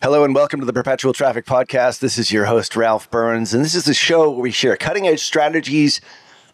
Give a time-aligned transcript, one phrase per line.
[0.00, 1.98] Hello and welcome to the Perpetual Traffic Podcast.
[1.98, 5.08] This is your host, Ralph Burns, and this is the show where we share cutting
[5.08, 6.00] edge strategies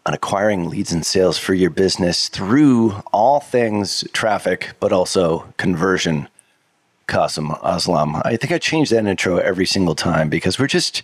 [0.06, 6.26] on acquiring leads and sales for your business through all things traffic, but also conversion.
[7.06, 8.22] Kasim Aslam.
[8.24, 11.02] I think I change that intro every single time because we're just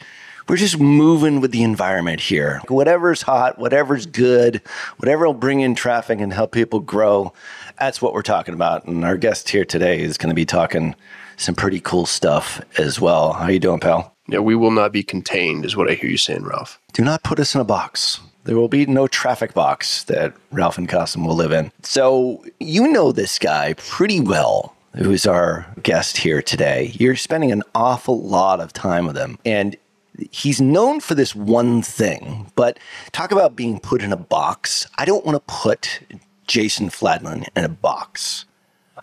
[0.48, 2.62] we're just moving with the environment here.
[2.68, 4.62] Whatever's hot, whatever's good,
[4.96, 7.34] whatever will bring in traffic and help people grow,
[7.78, 8.86] that's what we're talking about.
[8.86, 10.94] And our guest here today is going to be talking
[11.40, 13.32] some pretty cool stuff as well.
[13.32, 14.14] How you doing, pal?
[14.28, 16.78] Yeah, we will not be contained, is what I hear you saying, Ralph.
[16.92, 18.20] Do not put us in a box.
[18.44, 21.72] There will be no traffic box that Ralph and Kasim will live in.
[21.82, 26.92] So you know this guy pretty well who's our guest here today.
[26.94, 29.38] You're spending an awful lot of time with him.
[29.44, 29.76] And
[30.30, 32.78] he's known for this one thing, but
[33.12, 34.86] talk about being put in a box.
[34.98, 36.00] I don't want to put
[36.46, 38.44] Jason Fladlien in a box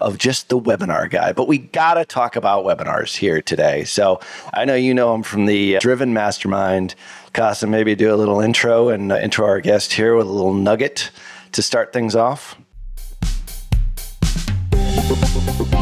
[0.01, 3.83] of just the webinar guy, but we got to talk about webinars here today.
[3.83, 4.19] So
[4.53, 6.95] I know you know him from the Driven Mastermind.
[7.33, 10.53] Kasim, maybe do a little intro and uh, intro our guest here with a little
[10.53, 11.11] nugget
[11.51, 12.57] to start things off.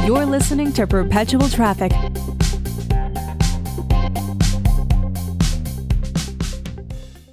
[0.05, 1.91] You're listening to Perpetual Traffic.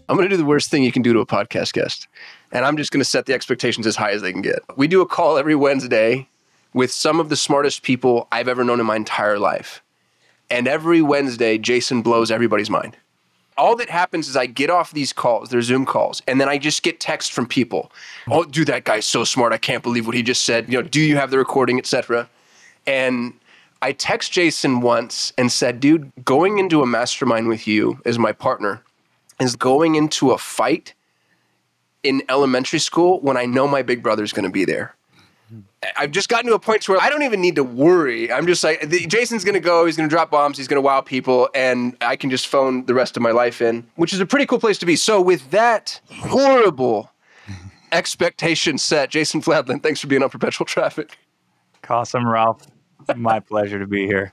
[0.08, 2.06] I'm going to do the worst thing you can do to a podcast guest.
[2.50, 4.58] And I'm just going to set the expectations as high as they can get.
[4.76, 6.28] We do a call every Wednesday
[6.74, 9.82] with some of the smartest people I've ever known in my entire life.
[10.50, 12.96] And every Wednesday, Jason blows everybody's mind.
[13.56, 16.56] All that happens is I get off these calls, they're Zoom calls, and then I
[16.56, 17.92] just get text from people.
[18.30, 19.52] Oh, dude, that guy's so smart.
[19.52, 20.72] I can't believe what he just said.
[20.72, 22.28] You know, do you have the recording, etc.
[22.86, 23.34] And
[23.82, 28.32] I text Jason once and said, dude, going into a mastermind with you as my
[28.32, 28.82] partner
[29.40, 30.94] is going into a fight
[32.02, 34.94] in elementary school when I know my big brother's going to be there.
[35.96, 38.32] I've just gotten to a point where I don't even need to worry.
[38.32, 40.82] I'm just like, Jason's going to go, he's going to drop bombs, he's going to
[40.82, 44.20] wow people, and I can just phone the rest of my life in, which is
[44.20, 44.96] a pretty cool place to be.
[44.96, 47.10] So, with that horrible
[47.92, 51.18] expectation set, Jason Fladlien, thanks for being on Perpetual Traffic.
[51.88, 52.66] Awesome, Ralph.
[53.16, 54.32] My pleasure to be here.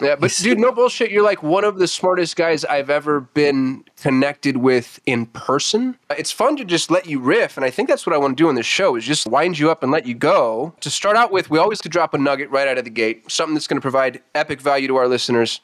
[0.00, 1.10] Yeah, but dude, no bullshit.
[1.10, 5.96] You're like one of the smartest guys I've ever been connected with in person.
[6.10, 8.42] It's fun to just let you riff, and I think that's what I want to
[8.42, 10.74] do on this show is just wind you up and let you go.
[10.80, 13.30] To start out with, we always could drop a nugget right out of the gate,
[13.30, 15.60] something that's going to provide epic value to our listeners.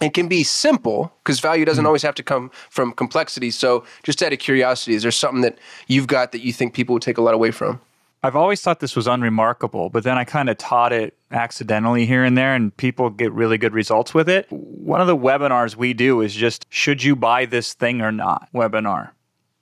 [0.00, 1.86] It can be simple because value doesn't hmm.
[1.86, 3.50] always have to come from complexity.
[3.50, 6.92] So, just out of curiosity, is there something that you've got that you think people
[6.94, 7.80] would take a lot away from?
[8.24, 12.22] I've always thought this was unremarkable, but then I kind of taught it accidentally here
[12.22, 14.46] and there, and people get really good results with it.
[14.50, 18.48] One of the webinars we do is just, should you buy this thing or not?
[18.54, 19.10] webinar.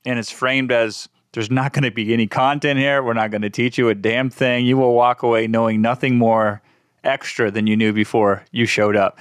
[0.04, 3.02] And it's framed as, there's not going to be any content here.
[3.02, 4.66] We're not going to teach you a damn thing.
[4.66, 6.60] You will walk away knowing nothing more
[7.02, 9.18] extra than you knew before you showed up.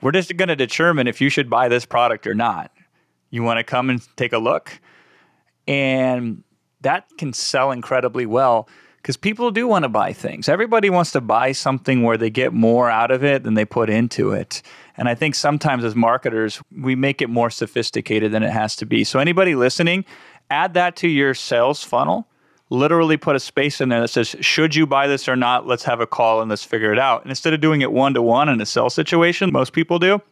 [0.00, 2.72] We're just going to determine if you should buy this product or not.
[3.30, 4.80] You want to come and take a look?
[5.68, 6.42] And
[6.82, 10.48] that can sell incredibly well because people do want to buy things.
[10.48, 13.88] Everybody wants to buy something where they get more out of it than they put
[13.88, 14.62] into it.
[14.96, 18.86] And I think sometimes as marketers, we make it more sophisticated than it has to
[18.86, 19.04] be.
[19.04, 20.04] So, anybody listening,
[20.50, 22.26] add that to your sales funnel.
[22.72, 25.66] Literally put a space in there that says, should you buy this or not?
[25.66, 27.22] Let's have a call and let's figure it out.
[27.22, 30.22] And instead of doing it one to one in a sell situation, most people do,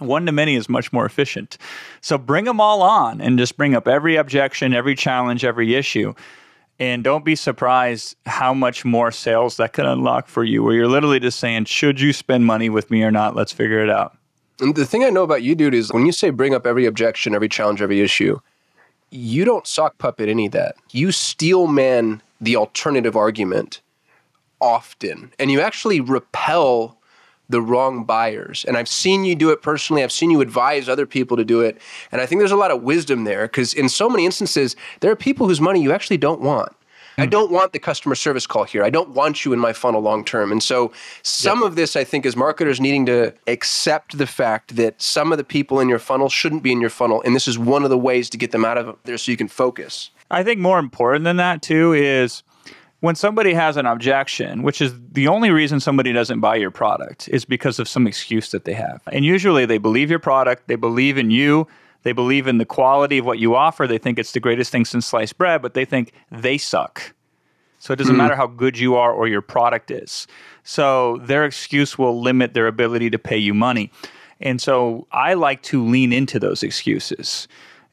[0.00, 1.58] one to many is much more efficient.
[2.00, 6.14] So bring them all on and just bring up every objection, every challenge, every issue.
[6.78, 10.88] And don't be surprised how much more sales that could unlock for you, where you're
[10.88, 13.36] literally just saying, should you spend money with me or not?
[13.36, 14.16] Let's figure it out.
[14.60, 16.86] And the thing I know about you, dude, is when you say bring up every
[16.86, 18.40] objection, every challenge, every issue,
[19.10, 20.76] you don't sock puppet any of that.
[20.90, 23.80] You steel man the alternative argument
[24.60, 26.96] often, and you actually repel
[27.50, 28.64] the wrong buyers.
[28.66, 30.02] And I've seen you do it personally.
[30.02, 31.80] I've seen you advise other people to do it.
[32.12, 35.10] And I think there's a lot of wisdom there because in so many instances, there
[35.10, 36.72] are people whose money you actually don't want.
[37.18, 37.30] I hmm.
[37.30, 38.84] don't want the customer service call here.
[38.84, 40.52] I don't want you in my funnel long term.
[40.52, 40.92] And so
[41.22, 45.38] some of this, I think, is marketers needing to accept the fact that some of
[45.38, 47.22] the people in your funnel shouldn't be in your funnel.
[47.22, 49.36] And this is one of the ways to get them out of there so you
[49.36, 50.10] can focus.
[50.30, 52.44] I think more important than that too is
[53.00, 57.28] when somebody has an objection, which is the only reason somebody doesn't buy your product,
[57.28, 59.00] is because of some excuse that they have.
[59.10, 61.66] And usually they believe your product, they believe in you,
[62.02, 64.84] they believe in the quality of what you offer, they think it's the greatest thing
[64.84, 67.14] since sliced bread, but they think they suck.
[67.78, 68.18] So it doesn't hmm.
[68.18, 70.26] matter how good you are or your product is.
[70.62, 73.90] So their excuse will limit their ability to pay you money.
[74.40, 77.48] And so I like to lean into those excuses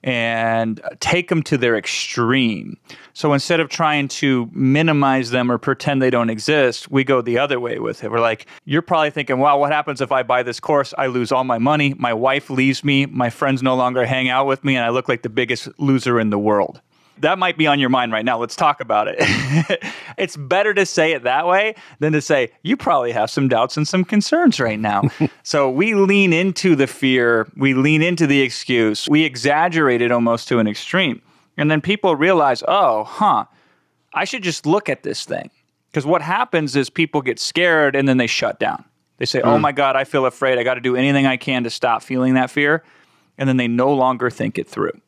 [0.07, 2.77] and take them to their extreme.
[3.11, 7.37] So instead of trying to minimize them or pretend they don't exist, we go the
[7.37, 8.09] other way with it.
[8.09, 10.93] We're like, you're probably thinking, wow, what happens if I buy this course?
[10.97, 14.47] I lose all my money, my wife leaves me, my friends no longer hang out
[14.47, 16.81] with me, and I look like the biggest loser in the world
[17.21, 18.37] that might be on your mind right now.
[18.37, 19.17] Let's talk about it.
[20.17, 23.77] it's better to say it that way than to say, you probably have some doubts
[23.77, 25.03] and some concerns right now.
[25.43, 30.47] so we lean into the fear, we lean into the excuse, we exaggerate it almost
[30.49, 31.21] to an extreme.
[31.57, 33.45] And then people realize, oh, huh,
[34.13, 35.49] I should just look at this thing.
[35.91, 38.83] Because what happens is people get scared and then they shut down.
[39.17, 39.61] They say, oh mm.
[39.61, 40.59] my God, I feel afraid.
[40.59, 42.83] I got to do anything I can to stop feeling that fear.
[43.37, 44.99] And then they no longer think it through.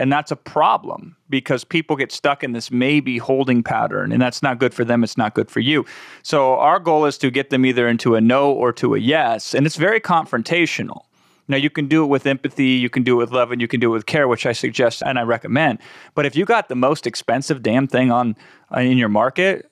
[0.00, 4.42] And that's a problem because people get stuck in this maybe holding pattern, and that's
[4.42, 5.04] not good for them.
[5.04, 5.84] It's not good for you.
[6.22, 9.54] So, our goal is to get them either into a no or to a yes.
[9.54, 11.02] And it's very confrontational.
[11.48, 13.68] Now, you can do it with empathy, you can do it with love, and you
[13.68, 15.80] can do it with care, which I suggest and I recommend.
[16.14, 18.36] But if you got the most expensive damn thing on
[18.74, 19.69] uh, in your market,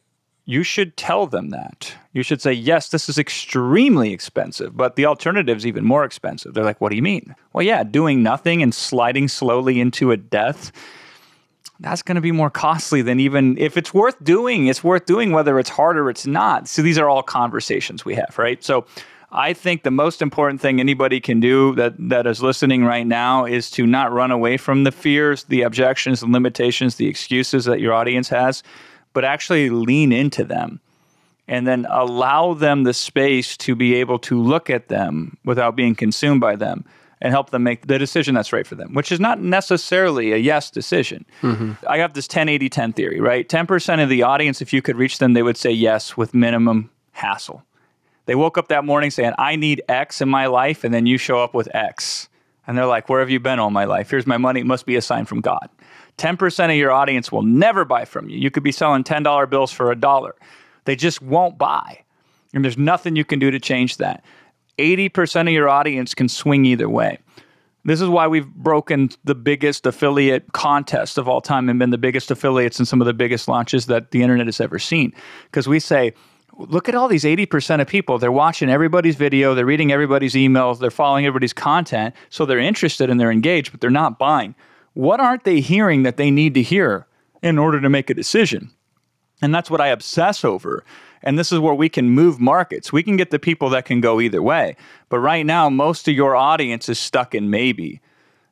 [0.49, 1.93] you should tell them that.
[2.15, 6.55] You should say, yes, this is extremely expensive, but the alternative is even more expensive.
[6.55, 7.35] They're like, what do you mean?
[7.53, 10.73] Well, yeah, doing nothing and sliding slowly into a death,
[11.81, 15.33] that's going to be more costly than even if it's worth doing, it's worth doing
[15.33, 16.67] whether it's hard or it's not.
[16.67, 18.65] So these are all conversations we have, right?
[18.65, 18.87] So
[19.31, 23.45] I think the most important thing anybody can do that, that is listening right now
[23.45, 27.81] is to not run away from the fears, the objections, the limitations, the excuses that
[27.81, 28.62] your audience has
[29.19, 30.79] but actually lean into them
[31.49, 35.97] and then allow them the space to be able to look at them without being
[35.97, 36.85] consumed by them
[37.20, 40.37] and help them make the decision that's right for them, which is not necessarily a
[40.37, 41.26] yes decision.
[41.43, 41.73] Mm-hmm.
[41.88, 43.49] I have this 10 80 10 theory, right?
[43.49, 46.88] 10% of the audience, if you could reach them, they would say yes with minimum
[47.11, 47.64] hassle.
[48.26, 51.19] They woke up that morning saying, I need X in my life, and then you
[51.19, 52.29] show up with X.
[52.69, 54.11] And they're like, Where have you been all my life?
[54.11, 54.61] Here's my money.
[54.61, 55.69] It must be a sign from God.
[56.19, 58.37] 10% of your audience will never buy from you.
[58.37, 60.35] You could be selling $10 bills for a dollar.
[60.85, 62.05] They just won't buy.
[62.53, 64.25] And there's nothing you can do to change that.
[64.79, 67.19] 80% of your audience can swing either way.
[67.85, 71.99] This is why we've broken the biggest affiliate contest of all time and been the
[71.99, 75.12] biggest affiliates in some of the biggest launches that the internet has ever seen.
[75.44, 76.12] Because we say,
[76.59, 78.19] look at all these 80% of people.
[78.19, 82.14] They're watching everybody's video, they're reading everybody's emails, they're following everybody's content.
[82.31, 84.55] So they're interested and they're engaged, but they're not buying
[84.99, 87.06] what aren't they hearing that they need to hear
[87.41, 88.69] in order to make a decision?
[89.41, 90.83] And that's what I obsess over.
[91.23, 92.93] And this is where we can move markets.
[92.93, 94.75] We can get the people that can go either way.
[95.09, 98.00] But right now, most of your audience is stuck in maybe,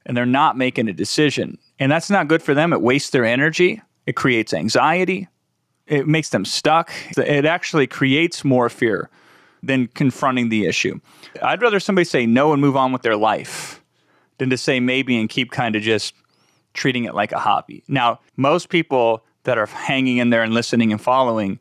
[0.05, 1.59] and they're not making a decision.
[1.81, 2.73] And that's not good for them.
[2.73, 5.27] It wastes their energy, it creates anxiety,
[5.89, 6.93] it makes them stuck.
[7.17, 9.11] It actually creates more fear
[9.65, 11.01] than confronting the issue.
[11.43, 13.83] I'd rather somebody say no and move on with their life
[14.39, 16.15] than to say maybe and keep kind of just
[16.77, 17.83] treating it like a hobby.
[17.89, 21.59] Now, most people that are hanging in there and listening and following,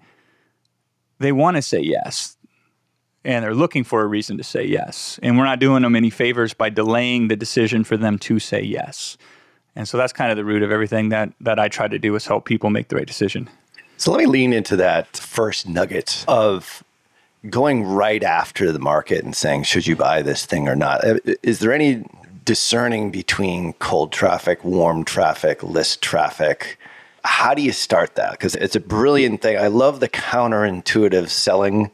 [1.19, 2.37] they want to say yes.
[3.23, 5.19] And they're looking for a reason to say yes.
[5.23, 8.61] And we're not doing them any favors by delaying the decision for them to say
[8.61, 9.17] yes.
[9.75, 12.15] And so that's kind of the root of everything that, that I try to do
[12.15, 13.49] is help people make the right decision.
[13.97, 16.83] So let me lean into that first nugget of
[17.49, 21.05] going right after the market and saying, should you buy this thing or not?
[21.05, 22.05] Uh, is there any
[22.45, 26.77] discerning between cold traffic, warm traffic, list traffic.
[27.23, 28.31] How do you start that?
[28.31, 29.57] Because it's a brilliant thing.
[29.57, 31.91] I love the counterintuitive selling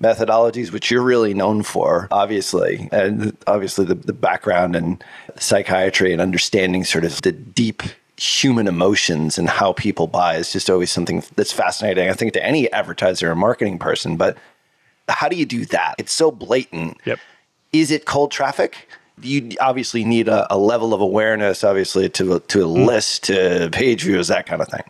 [0.00, 5.00] methodologies, which you're really known for, obviously, and obviously the, the background in
[5.36, 7.82] psychiatry and understanding sort of the deep
[8.16, 12.44] human emotions and how people buy is just always something that's fascinating, I think, to
[12.44, 14.16] any advertiser or marketing person.
[14.16, 14.38] But
[15.08, 15.96] how do you do that?
[15.98, 16.98] It's so blatant.
[17.04, 17.18] Yep.
[17.72, 18.88] Is it cold traffic?
[19.22, 22.86] You obviously need a, a, level of awareness, obviously, to to a mm.
[22.86, 24.82] list, to page views, that kind of thing.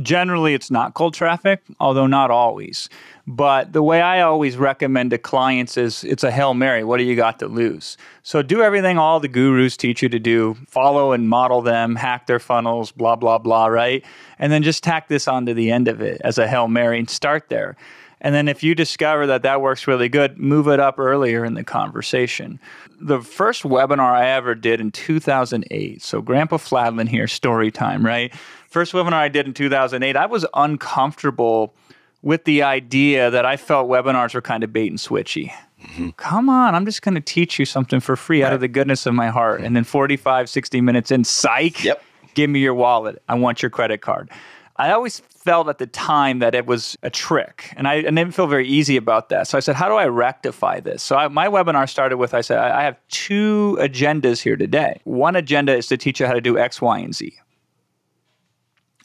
[0.00, 2.88] Generally, it's not cold traffic, although not always.
[3.26, 6.82] But the way I always recommend to clients is it's a Hail Mary.
[6.82, 7.98] What do you got to lose?
[8.22, 12.26] So do everything all the gurus teach you to do, follow and model them, hack
[12.26, 14.04] their funnels, blah, blah, blah, right?
[14.38, 17.08] And then just tack this onto the end of it as a Hail Mary and
[17.08, 17.76] start there.
[18.22, 21.54] And then if you discover that that works really good, move it up earlier in
[21.54, 22.60] the conversation.
[23.00, 26.00] The first webinar I ever did in 2008.
[26.00, 28.32] So Grandpa Fladlien here, story time, right?
[28.70, 31.74] First webinar I did in 2008, I was uncomfortable
[32.22, 35.52] with the idea that I felt webinars were kind of bait and switchy.
[35.82, 36.10] Mm-hmm.
[36.10, 38.46] Come on, I'm just going to teach you something for free right.
[38.46, 39.62] out of the goodness of my heart.
[39.62, 42.00] And then 45, 60 minutes in, psych, yep.
[42.34, 43.20] give me your wallet.
[43.28, 44.30] I want your credit card.
[44.76, 48.46] I always felt at the time that it was a trick, and I, didn't feel
[48.46, 49.46] very easy about that.
[49.46, 52.40] So I said, "How do I rectify this?" So I, my webinar started with, "I
[52.40, 55.00] said I have two agendas here today.
[55.04, 57.34] One agenda is to teach you how to do X, Y, and Z,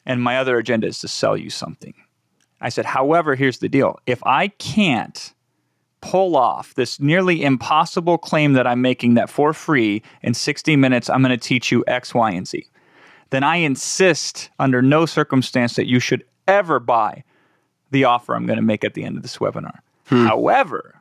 [0.06, 1.94] and my other agenda is to sell you something."
[2.60, 5.34] I said, "However, here's the deal: if I can't."
[6.00, 11.10] pull off this nearly impossible claim that I'm making that for free in 60 minutes,
[11.10, 12.68] I'm going to teach you X, Y, and Z
[13.30, 17.24] then I insist under no circumstance that you should ever buy
[17.90, 19.78] the offer I'm going to make at the end of this webinar.
[20.06, 20.26] Hmm.
[20.26, 21.00] However,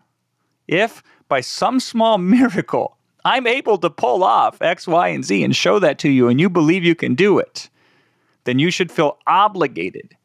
[0.68, 5.56] if by some small miracle I'm able to pull off X, Y, and Z and
[5.56, 7.70] show that to you and you believe you can do it,
[8.46, 10.16] then you should feel obligated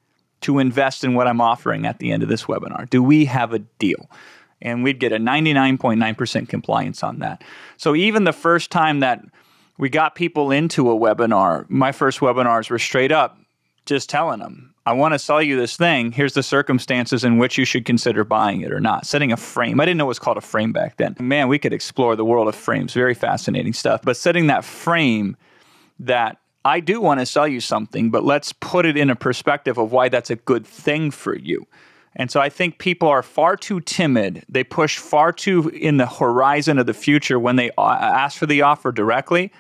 [0.43, 2.89] to invest in what I'm offering at the end of this webinar.
[2.89, 4.09] Do we have a deal?
[4.61, 7.43] And we'd get a 99.9% compliance on that.
[7.77, 9.21] So even the first time that
[9.79, 11.69] we got people into a webinar.
[11.69, 13.39] My first webinars were straight up
[13.85, 16.13] just telling them, I want to sell you this thing.
[16.13, 19.07] Here's the circumstances in which you should consider buying it or not.
[19.07, 19.81] Setting a frame.
[19.81, 21.17] I didn't know it was called a frame back then.
[21.21, 22.93] Man, we could explore the world of frames.
[22.93, 24.03] Very fascinating stuff.
[24.03, 25.37] But setting that frame
[26.01, 29.79] that I do want to sell you something, but let's put it in a perspective
[29.79, 31.67] of why that's a good thing for you.
[32.17, 34.45] And so I think people are far too timid.
[34.49, 38.47] They push far too in the horizon of the future when they uh, ask for
[38.47, 39.53] the offer directly.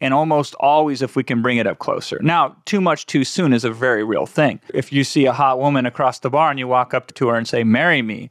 [0.00, 2.20] And almost always, if we can bring it up closer.
[2.22, 4.60] Now, too much too soon is a very real thing.
[4.72, 7.34] If you see a hot woman across the bar and you walk up to her
[7.34, 8.30] and say, Marry me,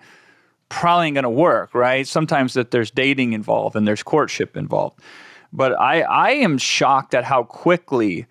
[0.70, 2.08] probably ain't to work, right?
[2.08, 5.02] Sometimes that there's dating involved and there's courtship involved.
[5.52, 8.28] But I, I am shocked at how quickly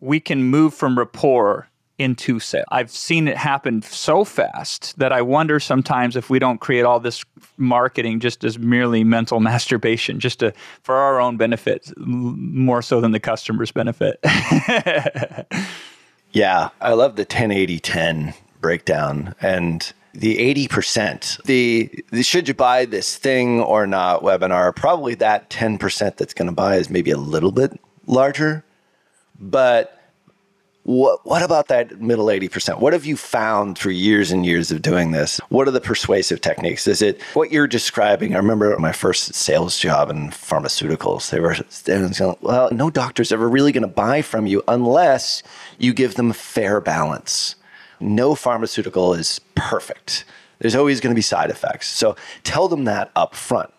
[0.00, 2.64] we can move from rapport into sale.
[2.70, 7.00] I've seen it happen so fast that I wonder sometimes if we don't create all
[7.00, 7.24] this
[7.56, 13.12] marketing just as merely mental masturbation, just to, for our own benefit, more so than
[13.12, 14.18] the customer's benefit.
[16.32, 20.36] yeah, I love the 1080 10 breakdown and the
[20.68, 21.42] 80%.
[21.44, 26.46] The, the should you buy this thing or not webinar, probably that 10% that's going
[26.46, 28.64] to buy is maybe a little bit larger,
[29.38, 29.95] but
[30.86, 32.78] what, what about that middle 80%?
[32.78, 35.38] What have you found through years and years of doing this?
[35.48, 36.86] What are the persuasive techniques?
[36.86, 38.34] Is it what you're describing?
[38.34, 41.30] I remember my first sales job in pharmaceuticals.
[41.30, 45.42] They were saying, well, no doctor's ever really going to buy from you unless
[45.76, 47.56] you give them fair balance.
[47.98, 50.24] No pharmaceutical is perfect.
[50.60, 51.88] There's always going to be side effects.
[51.88, 52.14] So
[52.44, 53.70] tell them that up front.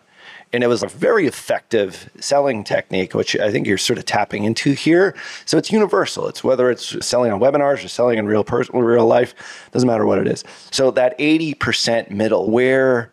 [0.52, 4.44] And it was a very effective selling technique, which I think you're sort of tapping
[4.44, 5.14] into here.
[5.44, 6.26] So it's universal.
[6.26, 10.06] It's whether it's selling on webinars or selling in real personal real life, doesn't matter
[10.06, 10.44] what it is.
[10.70, 13.12] So that 80% middle, where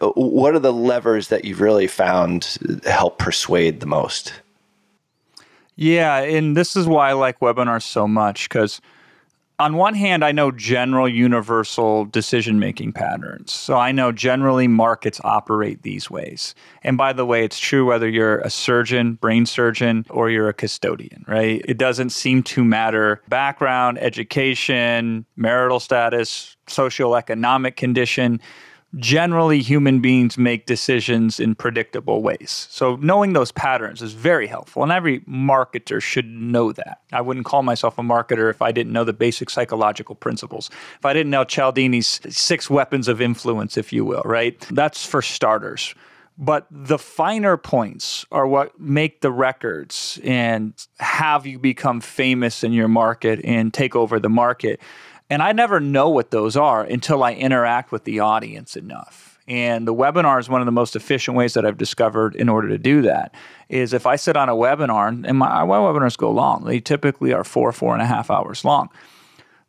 [0.00, 4.32] uh, what are the levers that you've really found help persuade the most?
[5.76, 8.80] Yeah, and this is why I like webinars so much because
[9.58, 13.52] on one hand, I know general universal decision making patterns.
[13.52, 16.54] So I know generally markets operate these ways.
[16.82, 20.54] And by the way, it's true whether you're a surgeon, brain surgeon, or you're a
[20.54, 21.62] custodian, right?
[21.66, 28.40] It doesn't seem to matter background, education, marital status, socioeconomic condition
[28.96, 32.66] generally human beings make decisions in predictable ways.
[32.70, 37.00] So knowing those patterns is very helpful and every marketer should know that.
[37.12, 40.70] I wouldn't call myself a marketer if I didn't know the basic psychological principles.
[40.98, 44.58] If I didn't know Cialdini's six weapons of influence if you will, right?
[44.70, 45.94] That's for starters.
[46.38, 52.72] But the finer points are what make the records and have you become famous in
[52.72, 54.80] your market and take over the market.
[55.28, 59.38] And I never know what those are until I interact with the audience enough.
[59.48, 62.68] And the webinar is one of the most efficient ways that I've discovered in order
[62.68, 63.34] to do that.
[63.68, 67.32] Is if I sit on a webinar, and my, my webinars go long, they typically
[67.32, 68.88] are four, four and a half hours long.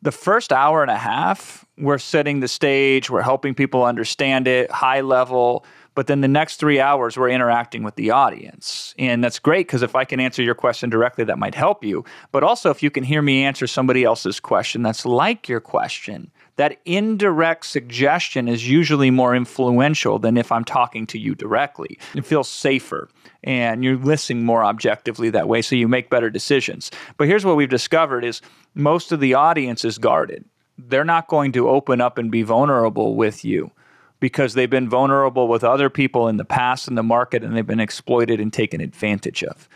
[0.02, 4.70] The first hour and a half, we're setting the stage, we're helping people understand it,
[4.70, 5.64] high level,
[5.98, 8.94] But then the next three hours, we're interacting with the audience.
[9.00, 12.04] And that's great because if I can answer your question directly, that might help you.
[12.30, 16.30] But also, if you can hear me answer somebody else's question that's like your question,
[16.54, 21.98] that indirect suggestion is usually more influential than if I'm talking to you directly.
[22.14, 23.08] It feels safer
[23.42, 26.92] and you're listening more objectively that way so you make better decisions.
[27.16, 28.40] But here's what we've discovered is
[28.72, 30.44] most of the audience is guarded.
[30.78, 33.72] They're not going to open up and be vulnerable with you
[34.20, 37.66] because they've been vulnerable with other people in the past in the market and they've
[37.66, 39.68] been exploited and taken advantage of.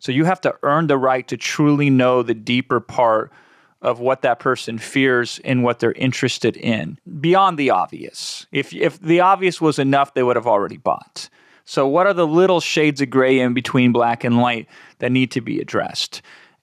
[0.00, 3.32] So you have to earn the right to truly know the deeper part
[3.80, 8.46] of what that person fears and what they're interested in beyond the obvious.
[8.52, 11.28] If if the obvious was enough, they would have already bought.
[11.64, 14.68] So what are the little shades of gray in between black and white
[14.98, 16.22] that need to be addressed?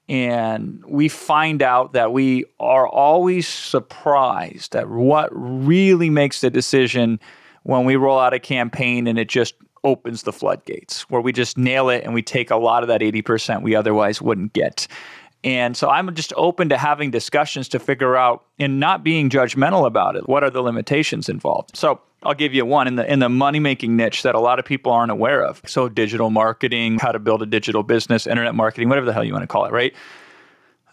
[0.09, 7.19] And we find out that we are always surprised at what really makes the decision
[7.61, 11.57] when we roll out a campaign and it just opens the floodgates, where we just
[11.57, 14.87] nail it and we take a lot of that 80% we otherwise wouldn't get.
[15.43, 19.85] And so I'm just open to having discussions to figure out and not being judgmental
[19.85, 20.27] about it.
[20.27, 21.77] What are the limitations involved?
[21.77, 24.59] So I'll give you one in the in the money making niche that a lot
[24.59, 25.61] of people aren't aware of.
[25.65, 29.31] So digital marketing, how to build a digital business, internet marketing, whatever the hell you
[29.31, 29.93] want to call it, right?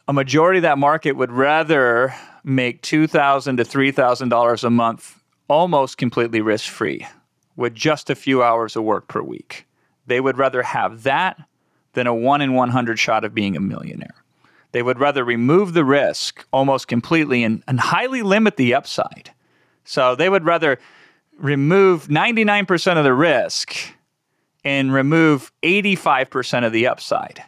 [0.06, 4.70] A majority of that market would rather make two thousand to three thousand dollars a
[4.70, 7.04] month, almost completely risk free,
[7.56, 9.66] with just a few hours of work per week.
[10.06, 11.36] They would rather have that
[11.94, 14.14] than a one in one hundred shot of being a millionaire.
[14.76, 19.30] They would rather remove the risk almost completely and, and highly limit the upside.
[19.85, 20.78] So they would rather
[21.38, 23.75] remove 99% of the risk
[24.66, 27.42] and remove 85% of the upside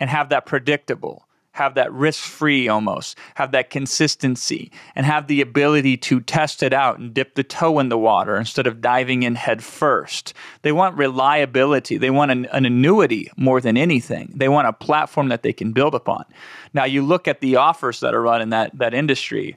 [0.00, 1.27] and have that predictable,
[1.58, 6.72] have that risk free almost, have that consistency, and have the ability to test it
[6.72, 10.32] out and dip the toe in the water instead of diving in head first.
[10.62, 14.32] They want reliability, they want an, an annuity more than anything.
[14.36, 16.24] They want a platform that they can build upon.
[16.72, 19.56] Now, you look at the offers that are run in that, that industry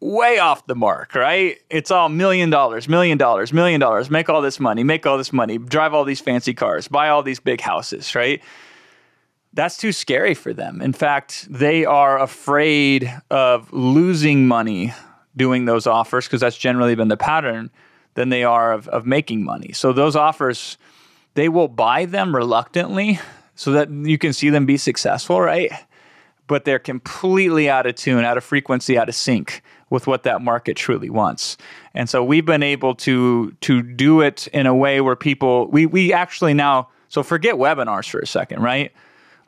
[0.00, 1.58] way off the mark, right?
[1.70, 5.32] It's all million dollars, million dollars, million dollars, make all this money, make all this
[5.32, 8.42] money, drive all these fancy cars, buy all these big houses, right?
[9.54, 10.80] That's too scary for them.
[10.80, 14.94] In fact, they are afraid of losing money
[15.36, 17.70] doing those offers because that's generally been the pattern
[18.14, 19.72] than they are of, of making money.
[19.72, 20.76] So those offers,
[21.34, 23.18] they will buy them reluctantly
[23.54, 25.70] so that you can see them be successful, right?
[26.46, 30.40] But they're completely out of tune, out of frequency, out of sync with what that
[30.40, 31.56] market truly wants.
[31.94, 35.86] And so we've been able to to do it in a way where people we
[35.86, 38.90] we actually now so forget webinars for a second, right?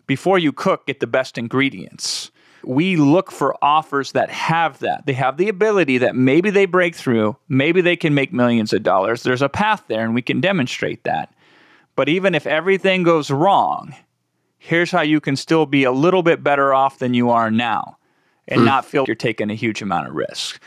[0.07, 2.31] Before you cook, get the best ingredients.
[2.63, 5.05] We look for offers that have that.
[5.07, 8.83] They have the ability that maybe they break through, maybe they can make millions of
[8.83, 9.23] dollars.
[9.23, 11.35] There's a path there and we can demonstrate that.
[11.97, 13.95] But even if everything goes wrong,
[14.59, 17.99] here's how you can still be a little bit better off than you are now
[18.49, 18.65] and mm.
[18.65, 20.61] not feel you're taking a huge amount of risk.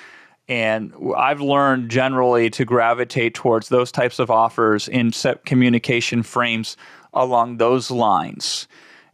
[0.48, 6.78] And I've learned generally to gravitate towards those types of offers in set communication frames
[7.14, 8.68] along those lines.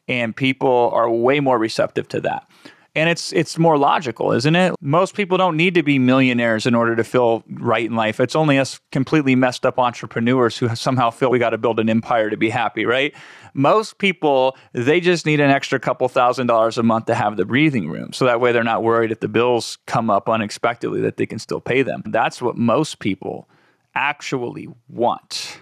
[0.07, 2.49] And people are way more receptive to that.
[2.95, 4.75] And it's it's more logical, isn't it?
[4.79, 8.19] Most people don't need to be millionaires in order to feel right in life.
[8.19, 11.89] It's only us completely messed up entrepreneurs who somehow feel we got to build an
[11.89, 13.15] empire to be happy, right?
[13.55, 17.45] Most people, they just need an extra couple thousand dollars a month to have the
[17.45, 18.13] breathing room.
[18.13, 21.39] So that way they're not worried if the bills come up unexpectedly that they can
[21.39, 22.03] still pay them.
[22.05, 23.49] That's what most people
[23.95, 25.59] actually want.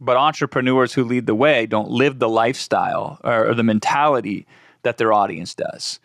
[0.00, 4.46] But entrepreneurs who lead the way don't live the lifestyle or, the mentality
[4.82, 6.00] that their audience does.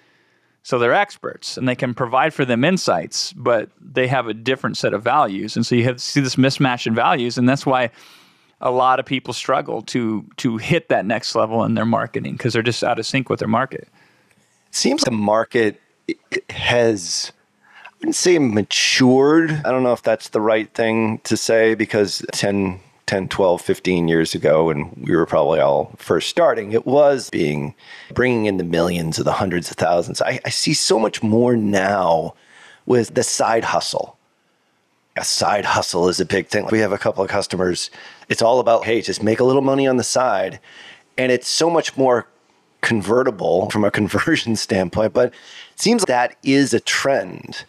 [0.64, 4.78] So they're experts and they can provide for them insights, but they have a different
[4.78, 5.56] set of values.
[5.56, 7.38] And so you have see this mismatch in values.
[7.38, 7.92] And that's why
[8.62, 12.54] a lot of people struggle to to hit that next level in their marketing because
[12.54, 13.88] they're just out of sync with their market.
[14.70, 15.80] It seems the market
[16.50, 17.32] has
[17.86, 19.52] I wouldn't say matured.
[19.52, 24.08] I don't know if that's the right thing to say because 10 10, 12, 15
[24.08, 27.76] years ago when we were probably all first starting, it was being
[28.14, 30.22] bringing in the millions or the hundreds of thousands.
[30.22, 32.34] I, I see so much more now
[32.86, 34.18] with the side hustle.
[35.16, 36.68] A side hustle is a big thing.
[36.72, 37.90] We have a couple of customers.
[38.28, 40.60] It's all about, hey, just make a little money on the side.
[41.18, 42.28] And it's so much more
[42.82, 45.34] convertible from a conversion standpoint, but it
[45.80, 47.66] seems that is a trend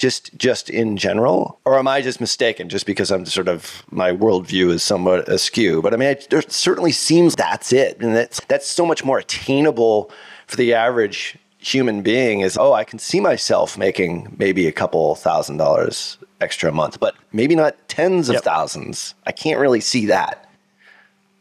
[0.00, 2.68] just just in general, or am I just mistaken?
[2.68, 6.42] Just because I'm sort of my worldview is somewhat askew, but I mean, it, there
[6.48, 10.10] certainly seems that's it, and that's that's so much more attainable
[10.48, 12.40] for the average human being.
[12.40, 16.98] Is oh, I can see myself making maybe a couple thousand dollars extra a month,
[16.98, 18.44] but maybe not tens of Yep.
[18.44, 19.14] thousands.
[19.26, 20.48] I can't really see that.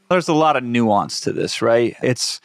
[0.10, 1.96] there's a lot of nuance to this, right?
[2.04, 2.42] It's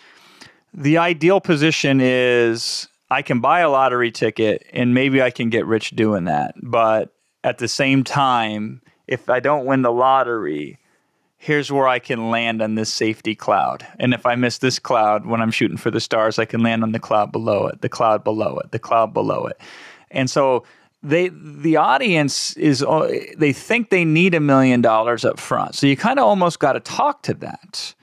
[0.72, 5.66] the ideal position is I can buy a lottery ticket and maybe I can get
[5.66, 6.54] rich doing that.
[6.62, 7.12] But
[7.42, 10.78] at the same time, if I don't win the lottery,
[11.36, 13.86] here's where I can land on this safety cloud.
[13.98, 16.82] And if I miss this cloud when I'm shooting for the stars, I can land
[16.82, 19.60] on the cloud below it, the cloud below it, the cloud below it.
[20.10, 20.64] And so
[21.02, 22.84] they the audience is
[23.36, 25.74] they think they need a million dollars up front.
[25.74, 27.94] So you kind of almost got to talk to that.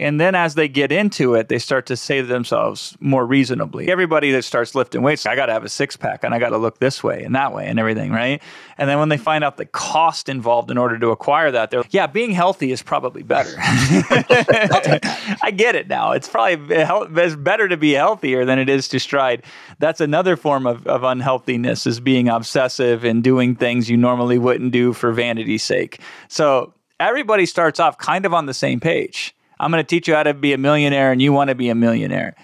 [0.00, 3.90] And then as they get into it, they start to say to themselves more reasonably.
[3.90, 6.50] Everybody that starts lifting weights, I got to have a six pack and I got
[6.50, 8.42] to look this way and that way and everything, right?
[8.78, 11.80] And then when they find out the cost involved in order to acquire that, they're
[11.80, 13.52] like, yeah, being healthy is probably better.
[13.58, 16.12] I get it now.
[16.12, 19.44] It's probably it's better to be healthier than it is to stride.
[19.80, 24.72] That's another form of, of unhealthiness is being obsessive and doing things you normally wouldn't
[24.72, 26.00] do for vanity's sake.
[26.28, 29.34] So everybody starts off kind of on the same page.
[29.60, 31.68] I'm going to teach you how to be a millionaire and you want to be
[31.68, 32.34] a millionaire.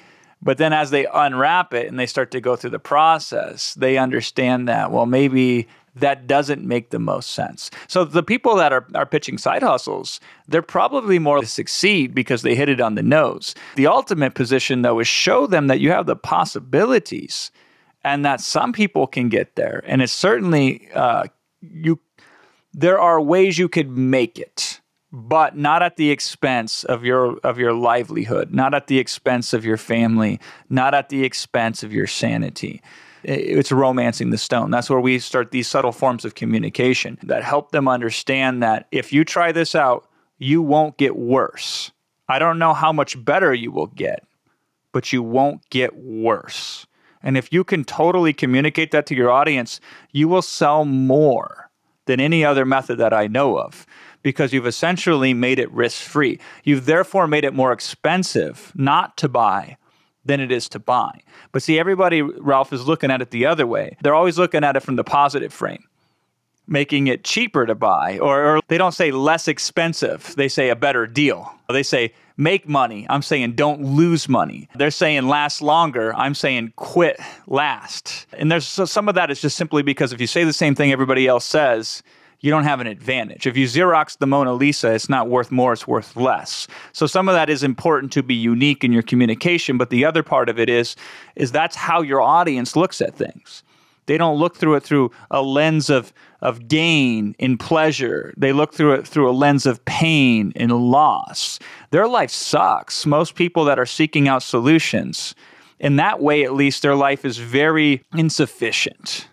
[0.42, 3.96] But then as they unwrap it and they start to go through the process, they
[3.96, 7.70] understand that, well, maybe that doesn't make the most sense.
[7.88, 12.42] So the people that are, are pitching side hustles, they're probably more to succeed because
[12.42, 13.54] they hit it on the nose.
[13.76, 17.50] The ultimate position, though, is show them that you have the possibilities
[18.04, 19.82] and that some people can get there.
[19.86, 21.24] And it's certainly, uh,
[21.62, 21.98] you,
[22.74, 24.82] there are ways you could make it
[25.16, 29.64] but not at the expense of your of your livelihood, not at the expense of
[29.64, 32.82] your family, not at the expense of your sanity.
[33.24, 34.70] It's romancing the stone.
[34.70, 39.10] That's where we start these subtle forms of communication that help them understand that if
[39.10, 41.90] you try this out, you won't get worse.
[42.28, 44.22] I don't know how much better you will get,
[44.92, 46.86] but you won't get worse.
[47.22, 49.80] And if you can totally communicate that to your audience,
[50.12, 51.70] you will sell more
[52.04, 53.86] than any other method that I know of
[54.26, 56.40] because you've essentially made it risk free.
[56.64, 59.76] You've therefore made it more expensive not to buy
[60.24, 61.20] than it is to buy.
[61.52, 63.96] But see, everybody, Ralph, is looking at it the other way.
[64.02, 65.84] They're always looking at it from the positive frame,
[66.66, 70.76] making it cheaper to buy, or, or they don't say less expensive, they say a
[70.76, 71.54] better deal.
[71.68, 73.06] They say make money.
[73.08, 74.68] I'm saying don't lose money.
[74.74, 76.12] They're saying last longer.
[76.16, 78.26] I'm saying quit last.
[78.32, 80.74] And there's so some of that is just simply because if you say the same
[80.74, 82.02] thing everybody else says,
[82.40, 83.46] you don't have an advantage.
[83.46, 86.66] If you Xerox the Mona Lisa, it's not worth more, it's worth less.
[86.92, 90.22] So some of that is important to be unique in your communication, but the other
[90.22, 90.96] part of it is
[91.34, 93.62] is that's how your audience looks at things.
[94.06, 98.32] They don't look through it through a lens of of gain and pleasure.
[98.36, 101.58] They look through it through a lens of pain and loss.
[101.90, 103.06] Their life sucks.
[103.06, 105.34] Most people that are seeking out solutions,
[105.80, 109.28] in that way at least their life is very insufficient.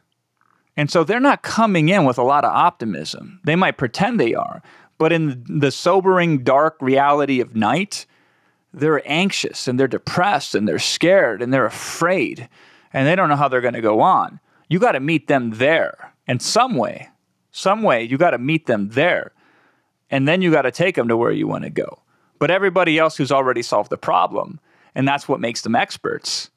[0.75, 3.39] And so they're not coming in with a lot of optimism.
[3.43, 4.61] They might pretend they are,
[4.97, 8.05] but in the sobering, dark reality of night,
[8.73, 12.49] they're anxious and they're depressed and they're scared and they're afraid
[12.91, 14.39] and they don't know how they're going to go on.
[14.69, 17.09] You got to meet them there in some way.
[17.51, 19.31] Some way, you got to meet them there.
[20.09, 21.99] And then you got to take them to where you want to go.
[22.39, 24.59] But everybody else who's already solved the problem,
[24.95, 26.49] and that's what makes them experts,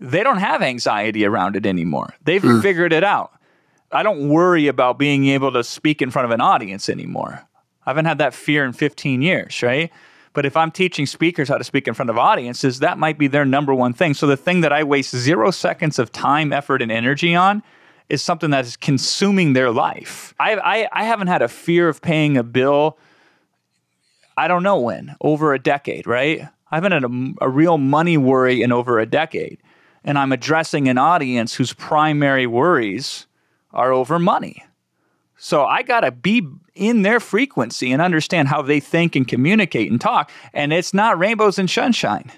[0.00, 2.14] they don't have anxiety around it anymore.
[2.22, 2.60] They've hmm.
[2.60, 3.32] figured it out.
[3.90, 7.42] I don't worry about being able to speak in front of an audience anymore.
[7.86, 9.90] I haven't had that fear in 15 years, right?
[10.34, 13.28] But if I'm teaching speakers how to speak in front of audiences, that might be
[13.28, 14.12] their number one thing.
[14.12, 17.62] So the thing that I waste zero seconds of time, effort, and energy on
[18.10, 20.34] is something that is consuming their life.
[20.38, 22.98] I, I, I haven't had a fear of paying a bill,
[24.36, 26.46] I don't know when, over a decade, right?
[26.70, 29.58] I haven't had a, a real money worry in over a decade
[30.04, 33.26] and I'm addressing an audience whose primary worries
[33.72, 34.64] are over money.
[35.36, 39.90] So I got to be in their frequency and understand how they think and communicate
[39.90, 40.30] and talk.
[40.52, 42.32] And it's not rainbows and sunshine.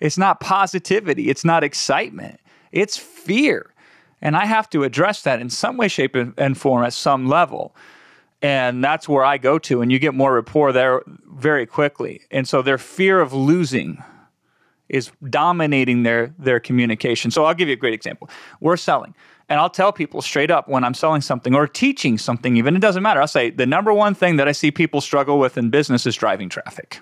[0.00, 1.28] It's not positivity.
[1.30, 2.38] It's not excitement.
[2.70, 3.74] It's fear.
[4.22, 7.74] And I have to address that in some way, shape, and form at some level.
[8.40, 9.80] And that's where I go to.
[9.80, 12.22] And you get more rapport there very quickly.
[12.30, 14.02] And so their fear of losing
[14.88, 17.30] is dominating their their communication.
[17.30, 18.28] So I'll give you a great example.
[18.60, 19.14] We're selling,
[19.48, 22.56] and I'll tell people straight up when I'm selling something or teaching something.
[22.56, 23.20] Even it doesn't matter.
[23.20, 26.16] I'll say the number one thing that I see people struggle with in business is
[26.16, 27.00] driving traffic.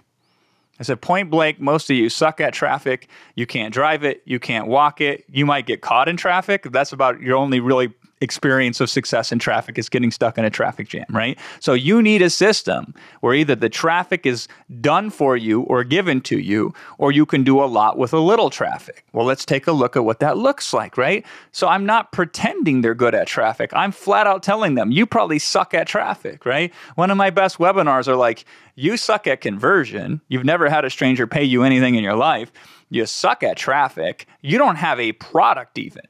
[0.79, 3.09] I said point blank, most of you suck at traffic.
[3.35, 4.22] You can't drive it.
[4.27, 5.25] You can't walk it.
[5.29, 6.70] You might get caught in traffic.
[6.70, 10.50] That's about your only really experience of success in traffic is getting stuck in a
[10.50, 11.38] traffic jam, right?
[11.61, 14.48] So you need a system where either the traffic is
[14.81, 18.18] done for you or given to you, or you can do a lot with a
[18.18, 19.05] little traffic.
[19.12, 21.26] Well, let's take a look at what that looks like, right?
[21.52, 23.70] So I'm not pretending they're good at traffic.
[23.74, 26.72] I'm flat out telling them, you probably suck at traffic, right?
[26.94, 28.44] One of my best webinars are like,
[28.76, 30.20] you suck at conversion.
[30.29, 32.50] You've never had a stranger pay you anything in your life.
[32.88, 34.26] You suck at traffic.
[34.42, 36.02] You don't have a product even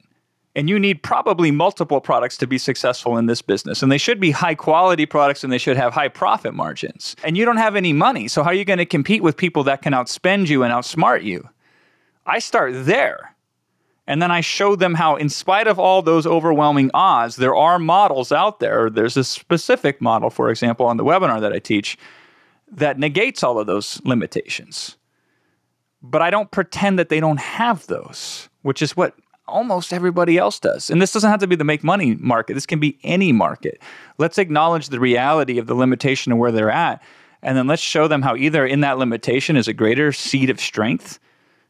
[0.57, 3.83] and you need probably multiple products to be successful in this business.
[3.83, 7.15] And they should be high quality products and they should have high profit margins.
[7.23, 8.27] And you don't have any money.
[8.27, 11.23] So, how are you going to compete with people that can outspend you and outsmart
[11.23, 11.47] you?
[12.25, 13.35] I start there.
[14.07, 17.77] And then I show them how, in spite of all those overwhelming odds, there are
[17.77, 18.89] models out there.
[18.89, 21.99] There's a specific model, for example, on the webinar that I teach
[22.71, 24.97] that negates all of those limitations.
[26.01, 29.13] But I don't pretend that they don't have those, which is what
[29.47, 30.89] almost everybody else does.
[30.89, 33.81] And this doesn't have to be the make money market, this can be any market.
[34.17, 37.01] Let's acknowledge the reality of the limitation of where they're at.
[37.41, 40.59] And then let's show them how either in that limitation is a greater seed of
[40.59, 41.19] strength,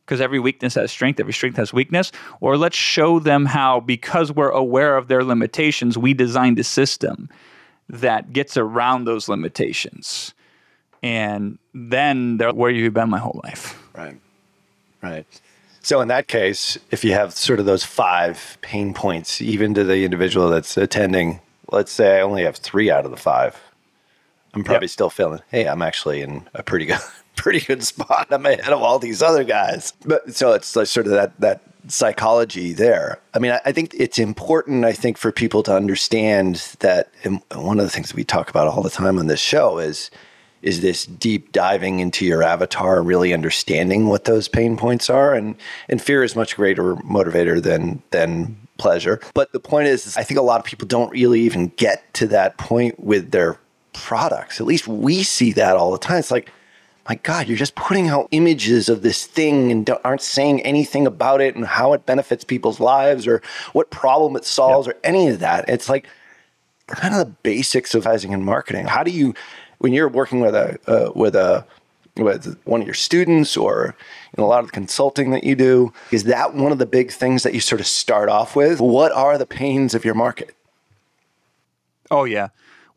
[0.05, 4.31] because every weakness has strength, every strength has weakness, or let's show them how, because
[4.31, 7.29] we're aware of their limitations, we designed a system
[7.89, 10.33] that gets around those limitations.
[11.03, 13.77] And then they're where you've been my whole life.
[13.95, 14.19] Right.
[15.03, 15.25] Right.
[15.87, 19.85] So in that case, if you have sort of those five pain points, even to
[19.85, 21.39] the individual that's attending,
[21.71, 23.57] let's say I only have three out of the five,
[24.53, 24.91] I'm probably yep.
[24.91, 26.99] still feeling, hey, I'm actually in a pretty good,
[27.37, 28.27] pretty good spot.
[28.31, 29.93] I'm ahead of all these other guys.
[30.05, 33.21] But so it's like sort of that that psychology there.
[33.33, 34.83] I mean, I, I think it's important.
[34.83, 37.11] I think for people to understand that.
[37.55, 40.11] one of the things we talk about all the time on this show is
[40.67, 45.33] is this deep diving into your avatar and really understanding what those pain points are?
[45.33, 45.55] And
[45.87, 49.21] and fear is much greater motivator than than pleasure.
[49.33, 52.13] But the point is, is i think a lot of people don't really even get
[52.15, 53.57] to that point with their
[53.93, 54.59] products.
[54.59, 56.19] At least we see that all the time.
[56.19, 56.51] It's like
[57.07, 61.39] my god you're just putting out images of this thing and aren't saying anything about
[61.39, 65.39] it and how it benefits people's lives or what problem it solves or any of
[65.39, 65.69] that.
[65.69, 66.07] It's like
[66.87, 68.85] kind of the basics of advertising and marketing.
[68.85, 69.33] How do you
[69.79, 71.65] when you're working with a uh, with a
[72.15, 73.95] with one of your students or
[74.35, 77.11] in a lot of the consulting that you do is that one of the big
[77.11, 78.81] things that you sort of start off with?
[78.81, 80.55] What are the pains of your market?
[82.09, 82.49] Oh yeah.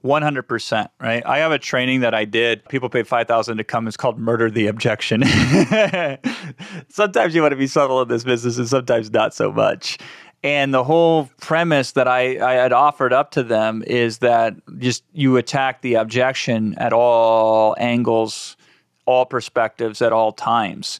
[0.02, 1.22] 100% right?
[1.26, 2.66] I have a training that i did.
[2.70, 3.86] People paid 5000 to come.
[3.86, 5.22] It's called murder the objection.
[6.88, 9.98] Sometimes you want to be subtle in this business and sometimes not so much
[10.42, 15.04] and the whole premise that I, I had offered up to them is that just
[15.12, 18.56] you attack the objection at all angles,
[19.04, 20.98] all perspectives, at all times.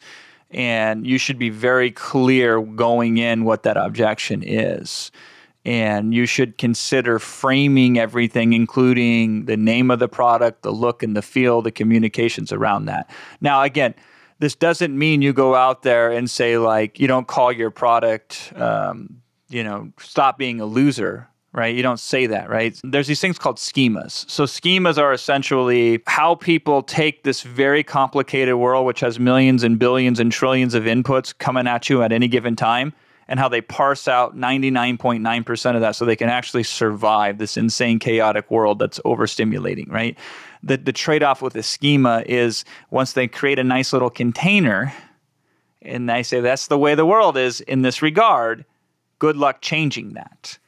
[0.51, 5.11] And you should be very clear going in what that objection is.
[5.65, 11.17] And you should consider framing everything, including the name of the product, the look and
[11.17, 13.09] the feel, the communications around that.
[13.41, 13.95] Now, again,
[14.39, 18.53] this doesn't mean you go out there and say, like, you don't call your product
[18.57, 19.20] um,
[19.51, 21.75] you know, stop being a loser, right?
[21.75, 22.79] You don't say that, right?
[22.85, 24.29] There's these things called schemas.
[24.31, 29.79] So schemas are essentially how people take this very complicated world, which has millions and
[29.79, 32.93] billions and trillions of inputs coming at you at any given time,
[33.27, 37.99] and how they parse out 99.9% of that so they can actually survive this insane,
[37.99, 40.17] chaotic world that's overstimulating, right?
[40.63, 44.93] The, the trade off with a schema is once they create a nice little container,
[45.83, 48.65] and they say that's the way the world is in this regard,
[49.21, 50.59] good luck changing that.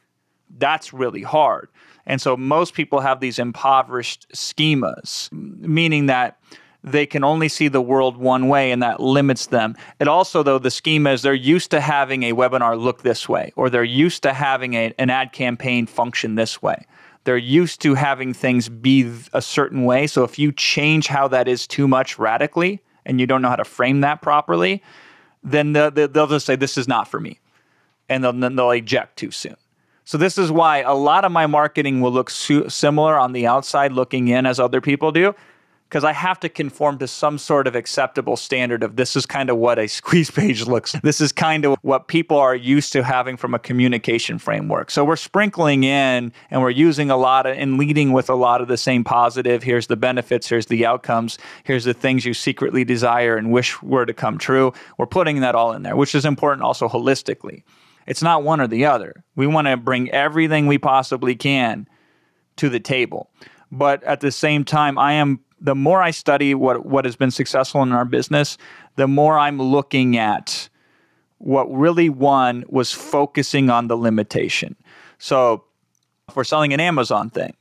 [0.57, 1.67] That's really hard.
[2.05, 6.39] And so most people have these impoverished schemas, meaning that
[6.83, 9.75] they can only see the world one way and that limits them.
[9.99, 13.53] It also, though, the schema is they're used to having a webinar look this way,
[13.55, 16.85] or they're used to having a, an ad campaign function this way.
[17.23, 20.07] They're used to having things be a certain way.
[20.07, 23.55] So if you change how that is too much radically and you don't know how
[23.55, 24.83] to frame that properly,
[25.41, 27.39] then they'll, they'll just say, This is not for me
[28.09, 29.55] and then they'll eject too soon.
[30.05, 33.47] So this is why a lot of my marketing will look su- similar on the
[33.47, 35.33] outside looking in as other people do
[35.93, 39.51] because I have to conform to some sort of acceptable standard of this is kind
[39.51, 40.93] of what a squeeze page looks.
[41.03, 44.89] This is kind of what people are used to having from a communication framework.
[44.89, 48.59] So we're sprinkling in and we're using a lot of and leading with a lot
[48.59, 49.61] of the same positive.
[49.61, 54.07] Here's the benefits, here's the outcomes, here's the things you secretly desire and wish were
[54.07, 54.73] to come true.
[54.97, 57.61] We're putting that all in there, which is important also holistically.
[58.05, 59.23] It's not one or the other.
[59.35, 61.87] We want to bring everything we possibly can
[62.57, 63.29] to the table.
[63.71, 67.31] But at the same time, I am the more I study what what has been
[67.31, 68.57] successful in our business,
[68.97, 70.69] the more I'm looking at
[71.37, 74.75] what really won was focusing on the limitation.
[75.17, 75.63] So
[76.29, 77.55] if we're selling an Amazon thing,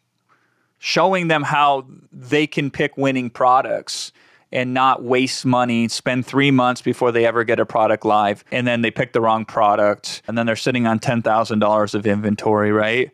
[0.79, 4.13] showing them how they can pick winning products
[4.53, 8.67] and not waste money, spend three months before they ever get a product live, and
[8.67, 13.11] then they pick the wrong product, and then they're sitting on $10,000 of inventory, right?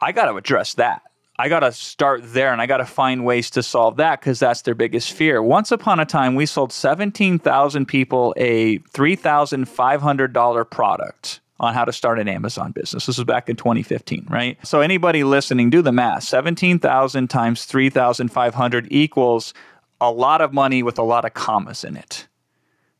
[0.00, 1.02] I got to address that.
[1.38, 4.38] I got to start there and I got to find ways to solve that because
[4.38, 5.42] that's their biggest fear.
[5.42, 12.18] Once upon a time, we sold 17,000 people a $3,500 product on how to start
[12.18, 13.06] an Amazon business.
[13.06, 14.58] This was back in 2015, right?
[14.66, 16.24] So anybody listening, do the math.
[16.24, 19.54] 17,000 times 3,500 equals
[20.02, 22.26] a lot of money with a lot of commas in it.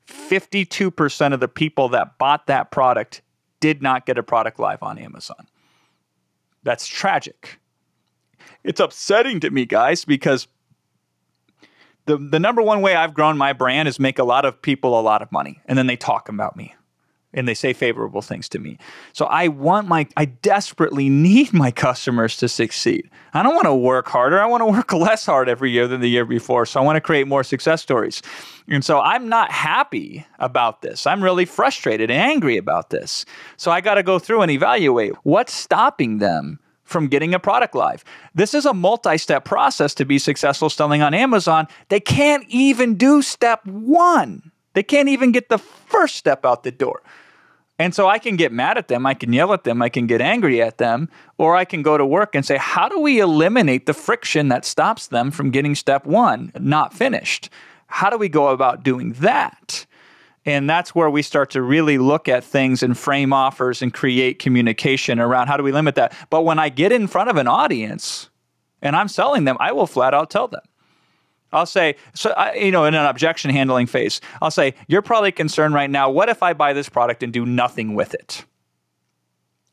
[0.06, 3.22] 52% of the people that bought that product
[3.58, 5.48] did not get a product live on Amazon.
[6.62, 7.58] That's tragic.
[8.62, 10.46] It's upsetting to me, guys, because
[12.06, 14.98] the, the number one way I've grown my brand is make a lot of people
[14.98, 16.74] a lot of money and then they talk about me
[17.34, 18.78] and they say favorable things to me.
[19.12, 23.08] So I want my, I desperately need my customers to succeed.
[23.32, 24.40] I don't want to work harder.
[24.40, 26.66] I want to work less hard every year than the year before.
[26.66, 28.22] So I want to create more success stories.
[28.68, 31.06] And so I'm not happy about this.
[31.06, 33.24] I'm really frustrated and angry about this.
[33.56, 37.74] So I got to go through and evaluate what's stopping them from getting a product
[37.74, 38.04] live.
[38.34, 41.66] This is a multi step process to be successful selling on Amazon.
[41.88, 44.52] They can't even do step one.
[44.74, 47.02] They can't even get the first step out the door.
[47.78, 50.06] And so I can get mad at them, I can yell at them, I can
[50.06, 51.08] get angry at them,
[51.38, 54.64] or I can go to work and say, how do we eliminate the friction that
[54.64, 57.48] stops them from getting step one not finished?
[57.86, 59.86] How do we go about doing that?
[60.44, 64.38] And that's where we start to really look at things and frame offers and create
[64.38, 66.14] communication around how do we limit that.
[66.30, 68.28] But when I get in front of an audience
[68.80, 70.62] and I'm selling them, I will flat out tell them,
[71.52, 75.32] I'll say, so I, you know, in an objection handling phase, I'll say, you're probably
[75.32, 76.10] concerned right now.
[76.10, 78.44] What if I buy this product and do nothing with it?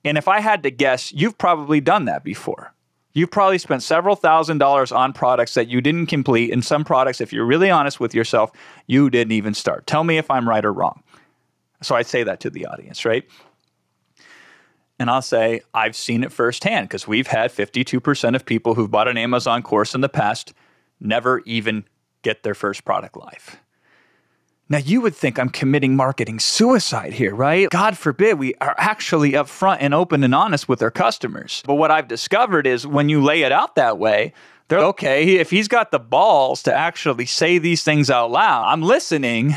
[0.03, 2.73] And if I had to guess, you've probably done that before.
[3.13, 6.53] You've probably spent several thousand dollars on products that you didn't complete.
[6.53, 8.51] And some products, if you're really honest with yourself,
[8.87, 9.87] you didn't even start.
[9.87, 11.03] Tell me if I'm right or wrong.
[11.81, 13.27] So I'd say that to the audience, right?
[14.99, 19.07] And I'll say, I've seen it firsthand because we've had 52% of people who've bought
[19.07, 20.53] an Amazon course in the past
[20.99, 21.85] never even
[22.21, 23.57] get their first product live.
[24.71, 27.69] Now, you would think I'm committing marketing suicide here, right?
[27.71, 31.63] God forbid we are actually upfront and open and honest with our customers.
[31.65, 34.33] But what I've discovered is when you lay it out that way,
[34.67, 35.37] they're okay.
[35.37, 39.55] If he's got the balls to actually say these things out loud, I'm listening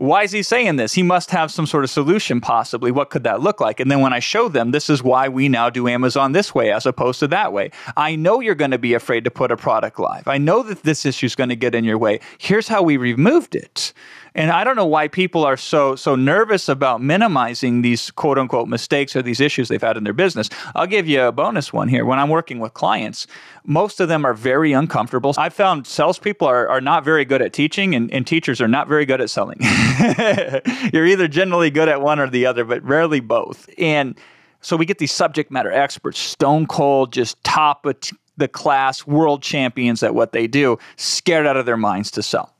[0.00, 0.94] why is he saying this?
[0.94, 2.90] He must have some sort of solution, possibly.
[2.90, 3.80] What could that look like?
[3.80, 6.72] And then when I show them, this is why we now do Amazon this way
[6.72, 7.70] as opposed to that way.
[7.98, 10.26] I know you're going to be afraid to put a product live.
[10.26, 12.20] I know that this issue is going to get in your way.
[12.38, 13.92] Here's how we removed it.
[14.34, 18.68] And I don't know why people are so so nervous about minimizing these quote unquote
[18.68, 20.48] mistakes or these issues they've had in their business.
[20.74, 22.04] I'll give you a bonus one here.
[22.04, 23.26] When I'm working with clients,
[23.64, 25.34] most of them are very uncomfortable.
[25.36, 28.88] I've found salespeople are, are not very good at teaching and, and teachers are not
[28.88, 29.58] very good at selling.
[30.92, 33.68] You're either generally good at one or the other, but rarely both.
[33.78, 34.18] And
[34.60, 37.96] so we get these subject matter experts, stone cold, just top of
[38.36, 42.54] the class, world champions at what they do, scared out of their minds to sell.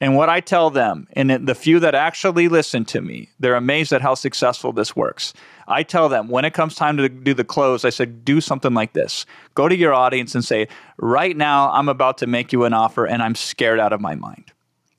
[0.00, 3.94] And what I tell them, and the few that actually listen to me, they're amazed
[3.94, 5.32] at how successful this works.
[5.68, 8.74] I tell them when it comes time to do the close, I said, do something
[8.74, 9.24] like this.
[9.54, 13.06] Go to your audience and say, right now, I'm about to make you an offer
[13.06, 14.52] and I'm scared out of my mind.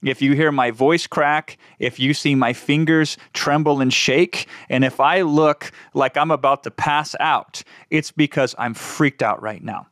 [0.03, 4.83] If you hear my voice crack, if you see my fingers tremble and shake, and
[4.83, 9.63] if I look like I'm about to pass out, it's because I'm freaked out right
[9.63, 9.88] now.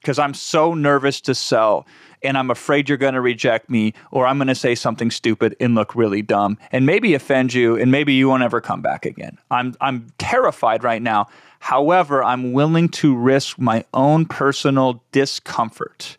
[0.00, 1.86] Because I'm so nervous to sell
[2.22, 5.56] and I'm afraid you're going to reject me or I'm going to say something stupid
[5.60, 9.06] and look really dumb and maybe offend you and maybe you won't ever come back
[9.06, 9.38] again.
[9.50, 11.26] I'm I'm terrified right now.
[11.60, 16.16] However, I'm willing to risk my own personal discomfort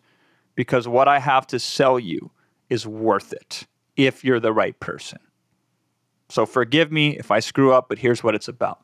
[0.54, 2.30] because what I have to sell you
[2.68, 3.66] is worth it
[3.96, 5.18] if you're the right person.
[6.28, 8.80] So forgive me if I screw up, but here's what it's about.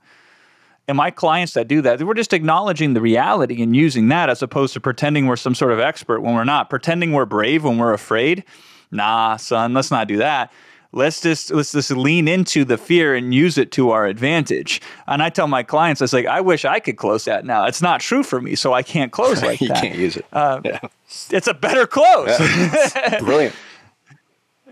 [0.88, 4.40] And my clients that do that, we're just acknowledging the reality and using that as
[4.42, 7.78] opposed to pretending we're some sort of expert when we're not, pretending we're brave when
[7.78, 8.44] we're afraid.
[8.92, 10.52] Nah, son, let's not do that.
[10.92, 14.80] Let's just let's just lean into the fear and use it to our advantage.
[15.08, 17.66] And I tell my clients, I was like, I wish I could close that now.
[17.66, 19.82] It's not true for me, so I can't close like you that.
[19.82, 20.24] can't use it.
[20.32, 20.78] Uh, yeah.
[21.30, 22.38] It's a better close.
[22.38, 23.18] Yeah.
[23.20, 23.54] Brilliant.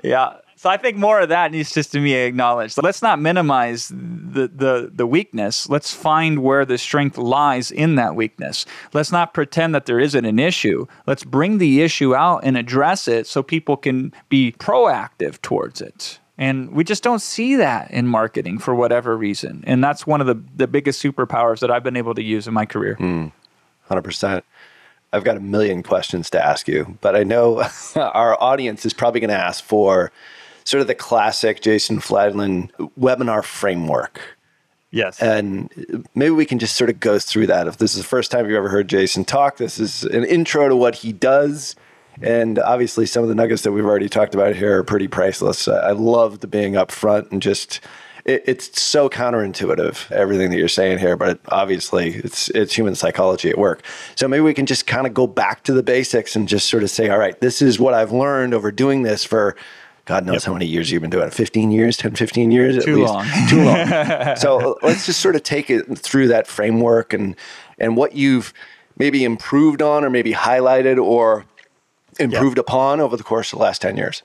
[0.02, 0.36] yeah.
[0.64, 2.82] So I think more of that needs just to be acknowledged.
[2.82, 5.68] Let's not minimize the, the, the weakness.
[5.68, 8.64] Let's find where the strength lies in that weakness.
[8.94, 10.86] Let's not pretend that there isn't an issue.
[11.06, 16.18] Let's bring the issue out and address it so people can be proactive towards it.
[16.38, 19.64] And we just don't see that in marketing for whatever reason.
[19.66, 22.54] And that's one of the, the biggest superpowers that I've been able to use in
[22.54, 22.94] my career.
[22.94, 23.26] Hmm.
[23.90, 24.42] 100%.
[25.12, 27.62] I've got a million questions to ask you, but I know
[27.96, 30.10] our audience is probably going to ask for
[30.64, 34.20] sort of the classic Jason Fladlien webinar framework.
[34.90, 35.20] Yes.
[35.20, 37.66] And maybe we can just sort of go through that.
[37.66, 40.68] If this is the first time you've ever heard Jason talk, this is an intro
[40.68, 41.74] to what he does.
[42.22, 45.66] And obviously, some of the nuggets that we've already talked about here are pretty priceless.
[45.66, 47.80] I love the being upfront and just
[48.24, 53.50] it, it's so counterintuitive everything that you're saying here, but obviously it's it's human psychology
[53.50, 53.82] at work.
[54.14, 56.84] So maybe we can just kind of go back to the basics and just sort
[56.84, 59.56] of say, all right, this is what I've learned over doing this for
[60.04, 62.84] God knows how many years you've been doing it 15 years, 10, 15 years at
[62.84, 63.12] Too least.
[63.12, 63.26] long.
[63.48, 64.36] Too long.
[64.36, 67.36] so let's just sort of take it through that framework and
[67.78, 68.52] and what you've
[68.96, 71.46] maybe improved on or maybe highlighted or
[72.20, 74.22] improved upon over the course of the last 10 years.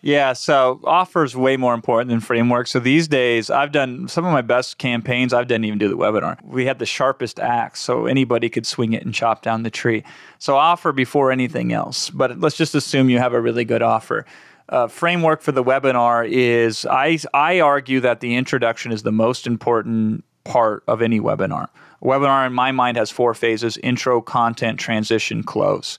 [0.00, 2.66] Yeah, so offers way more important than framework.
[2.66, 5.32] So these days, I've done some of my best campaigns.
[5.32, 6.36] I didn't even do the webinar.
[6.44, 10.04] We had the sharpest axe, so anybody could swing it and chop down the tree.
[10.38, 12.10] So offer before anything else.
[12.10, 14.26] But let's just assume you have a really good offer.
[14.68, 19.46] Uh, framework for the webinar is I I argue that the introduction is the most
[19.46, 21.68] important part of any webinar.
[22.00, 25.98] A webinar, in my mind, has four phases: intro, content, transition, close.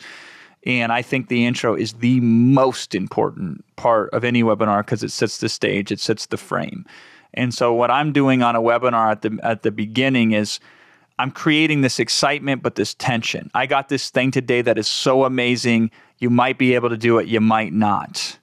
[0.66, 5.12] And I think the intro is the most important part of any webinar because it
[5.12, 6.86] sets the stage, it sets the frame.
[7.36, 10.60] And so what I'm doing on a webinar at the at the beginning is
[11.20, 13.52] I'm creating this excitement but this tension.
[13.54, 15.92] I got this thing today that is so amazing.
[16.18, 18.40] You might be able to do it, you might not.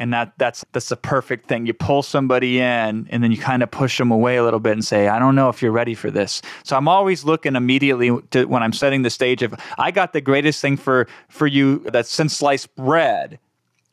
[0.00, 1.66] And that that's that's the perfect thing.
[1.66, 4.72] You pull somebody in and then you kind of push them away a little bit
[4.72, 8.16] and say, "I don't know if you're ready for this." So I'm always looking immediately
[8.30, 11.80] to when I'm setting the stage of I got the greatest thing for for you
[11.80, 13.40] that's since sliced bread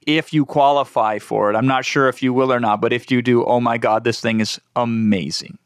[0.05, 1.55] if you qualify for it.
[1.55, 4.03] I'm not sure if you will or not, but if you do, oh my God,
[4.03, 5.57] this thing is amazing.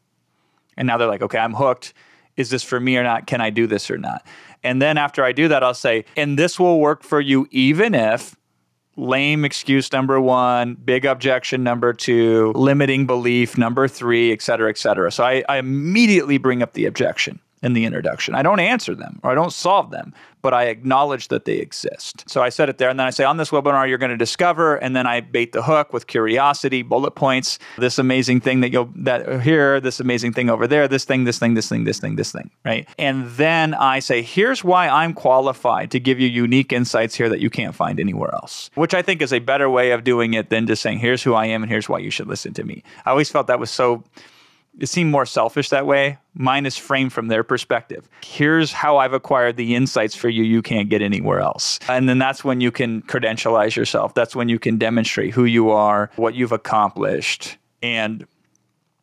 [0.78, 1.92] And now they're like, okay, I'm hooked.
[2.38, 3.26] Is this for me or not?
[3.26, 4.26] Can I do this or not?
[4.62, 7.94] And then after I do that, I'll say, and this will work for you even
[7.94, 8.34] if
[9.00, 14.78] lame excuse number one, big objection number two, limiting belief number three, et cetera, et
[14.78, 15.10] cetera.
[15.10, 18.34] So I, I immediately bring up the objection in the introduction.
[18.34, 22.24] I don't answer them or I don't solve them, but I acknowledge that they exist.
[22.28, 24.16] So I set it there and then I say, on this webinar, you're going to
[24.16, 28.72] discover, and then I bait the hook with curiosity, bullet points, this amazing thing that
[28.72, 31.84] you'll, that uh, here, this amazing thing over there, this thing, this thing, this thing,
[31.84, 32.88] this thing, this thing, right?
[32.98, 37.40] And then I say, here's why I'm qualified to give you unique insights here that
[37.40, 40.50] you can't find anywhere else, which I think is a better way of doing it
[40.50, 42.82] than just saying, here's who I am and here's why you should listen to me.
[43.04, 44.04] I always felt that was so
[44.78, 46.18] it seemed more selfish that way.
[46.34, 48.08] Mine is framed from their perspective.
[48.24, 51.78] Here's how I've acquired the insights for you you can't get anywhere else.
[51.88, 54.14] And then that's when you can credentialize yourself.
[54.14, 57.56] That's when you can demonstrate who you are, what you've accomplished.
[57.82, 58.26] And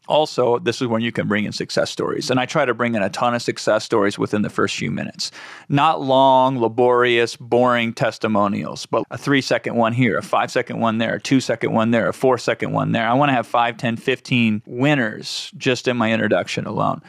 [0.07, 2.29] also, this is when you can bring in success stories.
[2.29, 4.91] And I try to bring in a ton of success stories within the first few
[4.91, 5.31] minutes.
[5.69, 10.97] Not long, laborious, boring testimonials, but a three second one here, a five second one
[10.97, 13.07] there, a two second one there, a four second one there.
[13.07, 17.01] I want to have 5, 10, 15 winners just in my introduction alone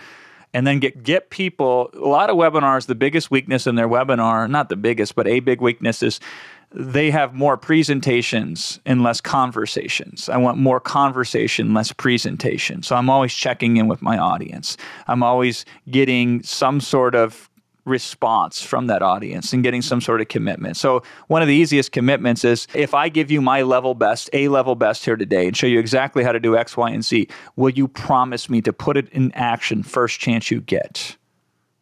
[0.54, 4.48] and then get get people a lot of webinars the biggest weakness in their webinar
[4.48, 6.20] not the biggest but a big weakness is
[6.72, 10.28] they have more presentations and less conversations.
[10.28, 12.82] I want more conversation, less presentation.
[12.82, 14.76] So I'm always checking in with my audience.
[15.06, 17.47] I'm always getting some sort of
[17.88, 20.76] response from that audience and getting some sort of commitment.
[20.76, 24.48] So one of the easiest commitments is if I give you my level best, A
[24.48, 27.28] level best here today and show you exactly how to do X, Y, and Z,
[27.56, 31.16] will you promise me to put it in action first chance you get?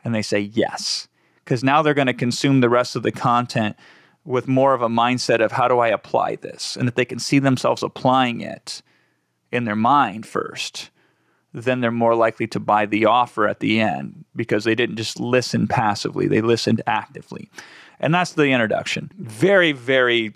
[0.04, 1.08] And they say yes.
[1.44, 3.76] Because now they're going to consume the rest of the content
[4.24, 6.76] with more of a mindset of how do I apply this?
[6.76, 8.82] And if they can see themselves applying it
[9.52, 10.90] in their mind first,
[11.64, 15.18] then they're more likely to buy the offer at the end because they didn't just
[15.18, 17.50] listen passively, they listened actively.
[17.98, 19.10] And that's the introduction.
[19.16, 20.34] Very, very,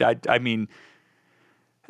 [0.00, 0.68] I, I mean,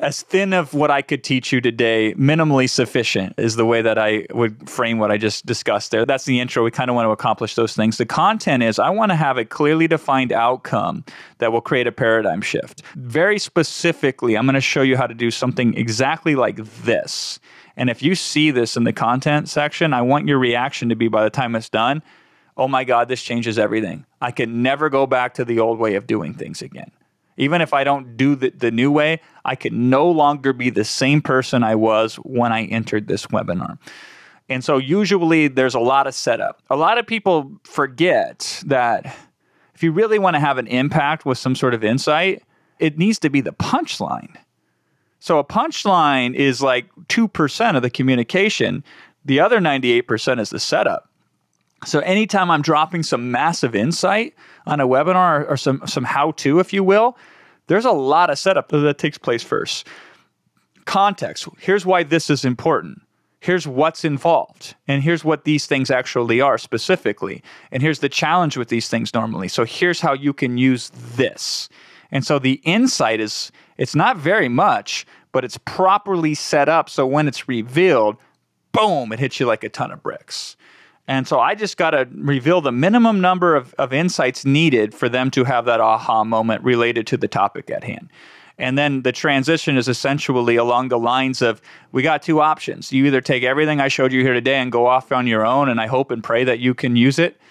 [0.01, 3.99] as thin of what I could teach you today, minimally sufficient is the way that
[3.99, 6.05] I would frame what I just discussed there.
[6.07, 6.63] That's the intro.
[6.63, 7.97] We kind of want to accomplish those things.
[7.97, 11.05] The content is I want to have a clearly defined outcome
[11.37, 12.81] that will create a paradigm shift.
[12.95, 17.39] Very specifically, I'm going to show you how to do something exactly like this.
[17.77, 21.09] And if you see this in the content section, I want your reaction to be
[21.09, 22.01] by the time it's done,
[22.57, 24.05] oh my God, this changes everything.
[24.19, 26.91] I can never go back to the old way of doing things again.
[27.37, 30.85] Even if I don't do the, the new way, I can no longer be the
[30.85, 33.77] same person I was when I entered this webinar.
[34.49, 36.61] And so, usually, there's a lot of setup.
[36.69, 39.15] A lot of people forget that
[39.73, 42.43] if you really want to have an impact with some sort of insight,
[42.79, 44.35] it needs to be the punchline.
[45.21, 48.83] So a punchline is like 2% of the communication.
[49.23, 51.10] The other 98% is the setup.
[51.83, 54.35] So anytime I'm dropping some massive insight
[54.67, 57.17] on a webinar or some some how-to if you will,
[57.67, 59.87] there's a lot of setup that takes place first.
[60.85, 61.47] Context.
[61.59, 63.01] Here's why this is important.
[63.39, 64.75] Here's what's involved.
[64.87, 67.41] And here's what these things actually are specifically.
[67.71, 69.47] And here's the challenge with these things normally.
[69.47, 71.67] So here's how you can use this.
[72.11, 77.07] And so the insight is it's not very much, but it's properly set up so
[77.07, 78.17] when it's revealed,
[78.73, 80.55] boom, it hits you like a ton of bricks.
[81.07, 85.09] And so I just got to reveal the minimum number of, of insights needed for
[85.09, 88.09] them to have that aha moment related to the topic at hand.
[88.57, 92.93] And then the transition is essentially along the lines of we got two options.
[92.93, 95.67] You either take everything I showed you here today and go off on your own,
[95.67, 97.41] and I hope and pray that you can use it.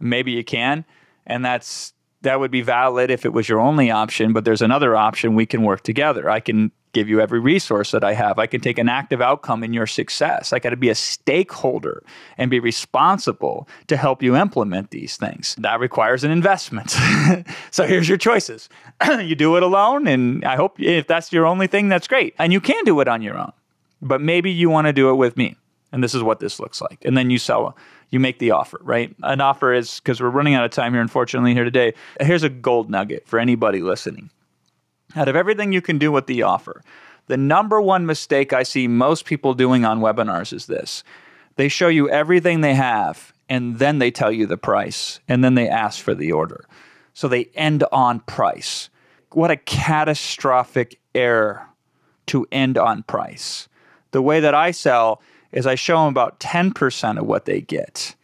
[0.00, 0.84] Maybe you can.
[1.26, 1.92] And that's
[2.22, 5.46] that would be valid if it was your only option, but there's another option we
[5.46, 6.28] can work together.
[6.28, 8.38] I can give you every resource that I have.
[8.38, 10.54] I can take an active outcome in your success.
[10.54, 12.02] I got to be a stakeholder
[12.38, 15.54] and be responsible to help you implement these things.
[15.58, 16.96] That requires an investment.
[17.70, 18.70] so here's your choices.
[19.20, 22.34] you do it alone, and I hope if that's your only thing, that's great.
[22.38, 23.52] And you can do it on your own,
[24.00, 25.54] but maybe you want to do it with me.
[25.92, 27.04] And this is what this looks like.
[27.04, 27.76] And then you sell
[28.10, 29.14] you make the offer, right?
[29.22, 31.92] An offer is because we're running out of time here, unfortunately, here today.
[32.20, 34.30] Here's a gold nugget for anybody listening.
[35.14, 36.82] Out of everything you can do with the offer,
[37.26, 41.04] the number one mistake I see most people doing on webinars is this
[41.56, 45.54] they show you everything they have, and then they tell you the price, and then
[45.54, 46.66] they ask for the order.
[47.14, 48.90] So they end on price.
[49.32, 51.66] What a catastrophic error
[52.26, 53.68] to end on price.
[54.10, 58.14] The way that I sell is I show them about 10% of what they get.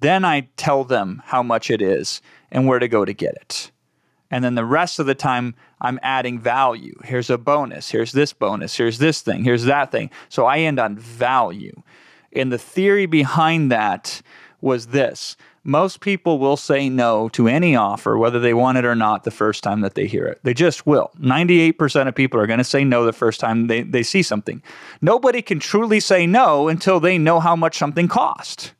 [0.00, 2.20] Then I tell them how much it is
[2.50, 3.70] and where to go to get it.
[4.30, 6.98] And then the rest of the time, I'm adding value.
[7.04, 7.90] Here's a bonus.
[7.90, 8.76] Here's this bonus.
[8.76, 9.44] Here's this thing.
[9.44, 10.10] Here's that thing.
[10.28, 11.82] So I end on value.
[12.32, 14.20] And the theory behind that
[14.60, 18.94] was this most people will say no to any offer, whether they want it or
[18.94, 20.38] not, the first time that they hear it.
[20.44, 21.10] They just will.
[21.20, 24.62] 98% of people are going to say no the first time they, they see something.
[25.02, 28.72] Nobody can truly say no until they know how much something costs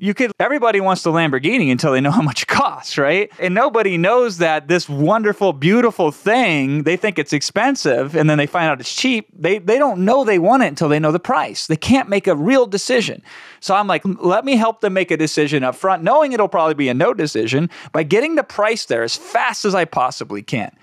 [0.00, 3.30] you could everybody wants the Lamborghini until they know how much it costs, right?
[3.40, 8.46] And nobody knows that this wonderful, beautiful thing, they think it's expensive and then they
[8.46, 9.28] find out it's cheap.
[9.36, 11.66] They they don't know they want it until they know the price.
[11.66, 13.22] They can't make a real decision.
[13.60, 16.74] So I'm like, let me help them make a decision up front, knowing it'll probably
[16.74, 20.74] be a no decision by getting the price there as fast as I possibly can.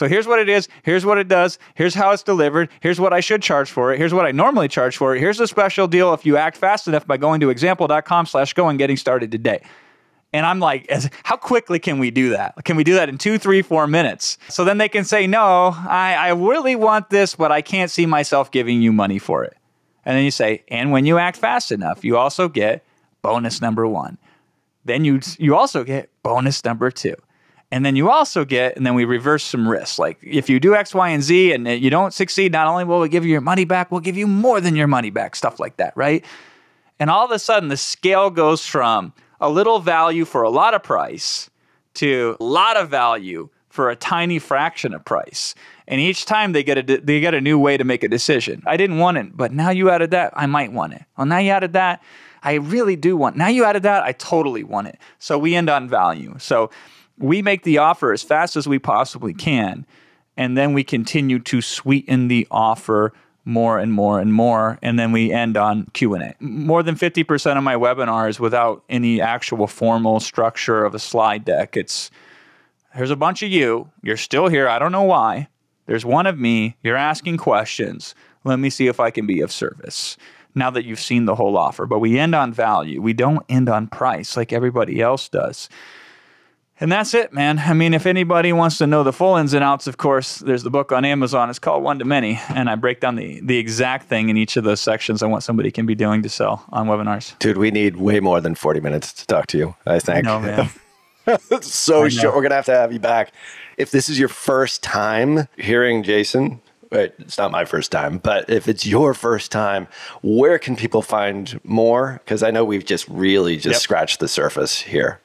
[0.00, 0.66] So here's what it is.
[0.82, 1.58] Here's what it does.
[1.74, 2.70] Here's how it's delivered.
[2.80, 3.98] Here's what I should charge for it.
[3.98, 5.20] Here's what I normally charge for it.
[5.20, 8.70] Here's a special deal if you act fast enough by going to example.com slash go
[8.70, 9.62] and getting started today.
[10.32, 12.54] And I'm like, as, how quickly can we do that?
[12.64, 14.38] Can we do that in two, three, four minutes?
[14.48, 18.06] So then they can say, no, I, I really want this, but I can't see
[18.06, 19.58] myself giving you money for it.
[20.06, 22.86] And then you say, and when you act fast enough, you also get
[23.20, 24.16] bonus number one.
[24.82, 27.16] Then you you also get bonus number two.
[27.72, 29.98] And then you also get, and then we reverse some risks.
[29.98, 33.00] Like if you do X, Y, and Z and you don't succeed, not only will
[33.00, 35.60] we give you your money back, we'll give you more than your money back, stuff
[35.60, 36.24] like that, right?
[36.98, 40.74] And all of a sudden, the scale goes from a little value for a lot
[40.74, 41.48] of price
[41.94, 45.54] to a lot of value for a tiny fraction of price.
[45.86, 48.62] And each time they get a they get a new way to make a decision.
[48.66, 51.02] I didn't want it, but now you added that, I might want it.
[51.16, 52.02] Well, now you added that,
[52.42, 53.36] I really do want.
[53.36, 54.98] Now you added that, I totally want it.
[55.18, 56.34] So we end on value.
[56.38, 56.70] So
[57.20, 59.86] we make the offer as fast as we possibly can
[60.36, 63.12] and then we continue to sweeten the offer
[63.44, 67.62] more and more and more and then we end on q&a more than 50% of
[67.62, 71.76] my webinars without any actual formal structure of a slide deck.
[71.76, 72.10] It's
[72.96, 73.88] there's a bunch of you.
[74.02, 74.68] You're still here.
[74.68, 75.48] I don't know why.
[75.86, 76.76] There's one of me.
[76.82, 78.14] You're asking questions.
[78.42, 80.16] Let me see if i can be of service.
[80.54, 81.86] Now that you've seen the whole offer.
[81.86, 83.00] But we end on value.
[83.00, 85.68] We don't end on price like everybody else does
[86.80, 87.58] and that's it, man.
[87.58, 90.62] I mean, if anybody wants to know the full ins and outs, of course, there's
[90.62, 91.50] the book on Amazon.
[91.50, 94.56] It's called One to Many, and I break down the the exact thing in each
[94.56, 97.38] of those sections on what somebody can be doing to sell on webinars.
[97.38, 100.24] Dude, we need way more than 40 minutes to talk to you, I think.
[100.24, 100.70] No, man.
[101.60, 102.34] so short.
[102.34, 103.32] We're going to have to have you back.
[103.76, 106.60] If this is your first time hearing Jason,
[106.90, 109.86] wait, it's not my first time, but if it's your first time,
[110.22, 112.20] where can people find more?
[112.24, 113.82] Because I know we've just really just yep.
[113.82, 115.20] scratched the surface here.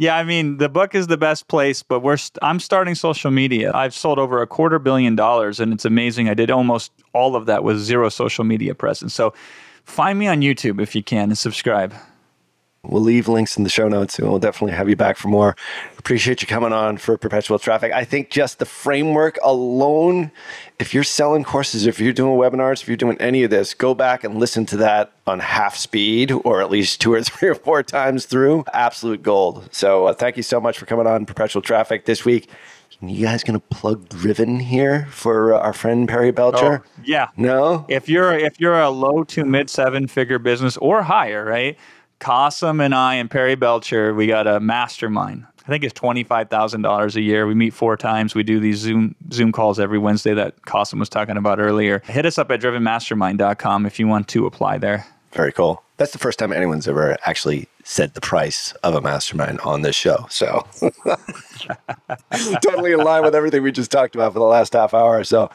[0.00, 3.32] Yeah, I mean, the book is the best place, but we're st- I'm starting social
[3.32, 3.72] media.
[3.74, 6.28] I've sold over a quarter billion dollars, and it's amazing.
[6.28, 9.12] I did almost all of that with zero social media presence.
[9.12, 9.34] So
[9.84, 11.92] find me on YouTube if you can and subscribe.
[12.88, 15.54] We'll leave links in the show notes and we'll definitely have you back for more.
[15.98, 17.92] Appreciate you coming on for Perpetual Traffic.
[17.92, 20.30] I think just the framework alone,
[20.78, 23.94] if you're selling courses, if you're doing webinars, if you're doing any of this, go
[23.94, 27.54] back and listen to that on half speed or at least two or three or
[27.54, 28.64] four times through.
[28.72, 29.68] Absolute gold.
[29.70, 32.48] So uh, thank you so much for coming on Perpetual Traffic this week.
[33.00, 36.82] You guys gonna plug Driven here for uh, our friend Perry Belcher?
[36.84, 37.28] Oh, yeah.
[37.36, 37.86] No.
[37.88, 41.78] If you're if you're a low to mid seven figure business or higher, right?
[42.20, 45.46] Kasim and I and Perry Belcher, we got a mastermind.
[45.64, 47.46] I think it's twenty five thousand dollars a year.
[47.46, 48.34] We meet four times.
[48.34, 52.00] We do these Zoom Zoom calls every Wednesday that Kasim was talking about earlier.
[52.06, 55.06] Hit us up at drivenmastermind.com if you want to apply there.
[55.32, 55.82] Very cool.
[55.98, 59.96] That's the first time anyone's ever actually said the price of a mastermind on this
[59.96, 60.26] show.
[60.30, 60.66] So
[62.62, 65.22] totally in line with everything we just talked about for the last half hour.
[65.24, 65.50] So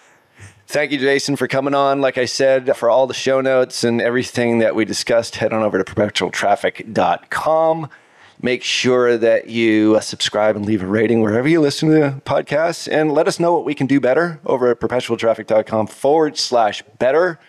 [0.74, 2.02] thank you, Jason, for coming on.
[2.02, 5.62] Like I said, for all the show notes and everything that we discussed, head on
[5.62, 7.90] over to perpetualtraffic.com.
[8.42, 12.22] Make sure that you uh, subscribe and leave a rating wherever you listen to the
[12.26, 16.82] podcast and let us know what we can do better over at perpetualtraffic.com forward slash
[16.98, 17.40] better.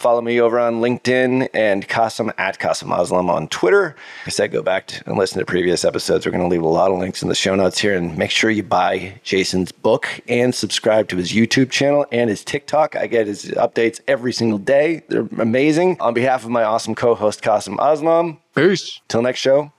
[0.00, 3.94] Follow me over on LinkedIn and Kasim at Kasim Aslam on Twitter.
[4.20, 6.24] Like I said, go back to and listen to previous episodes.
[6.24, 8.30] We're going to leave a lot of links in the show notes here and make
[8.30, 12.96] sure you buy Jason's book and subscribe to his YouTube channel and his TikTok.
[12.96, 15.02] I get his updates every single day.
[15.08, 15.98] They're amazing.
[16.00, 19.02] On behalf of my awesome co host, Kasim Aslam, Peace.
[19.08, 19.70] till next show,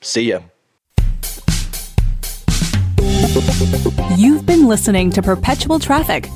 [0.00, 0.40] see ya.
[4.16, 6.28] You've been listening to Perpetual Traffic,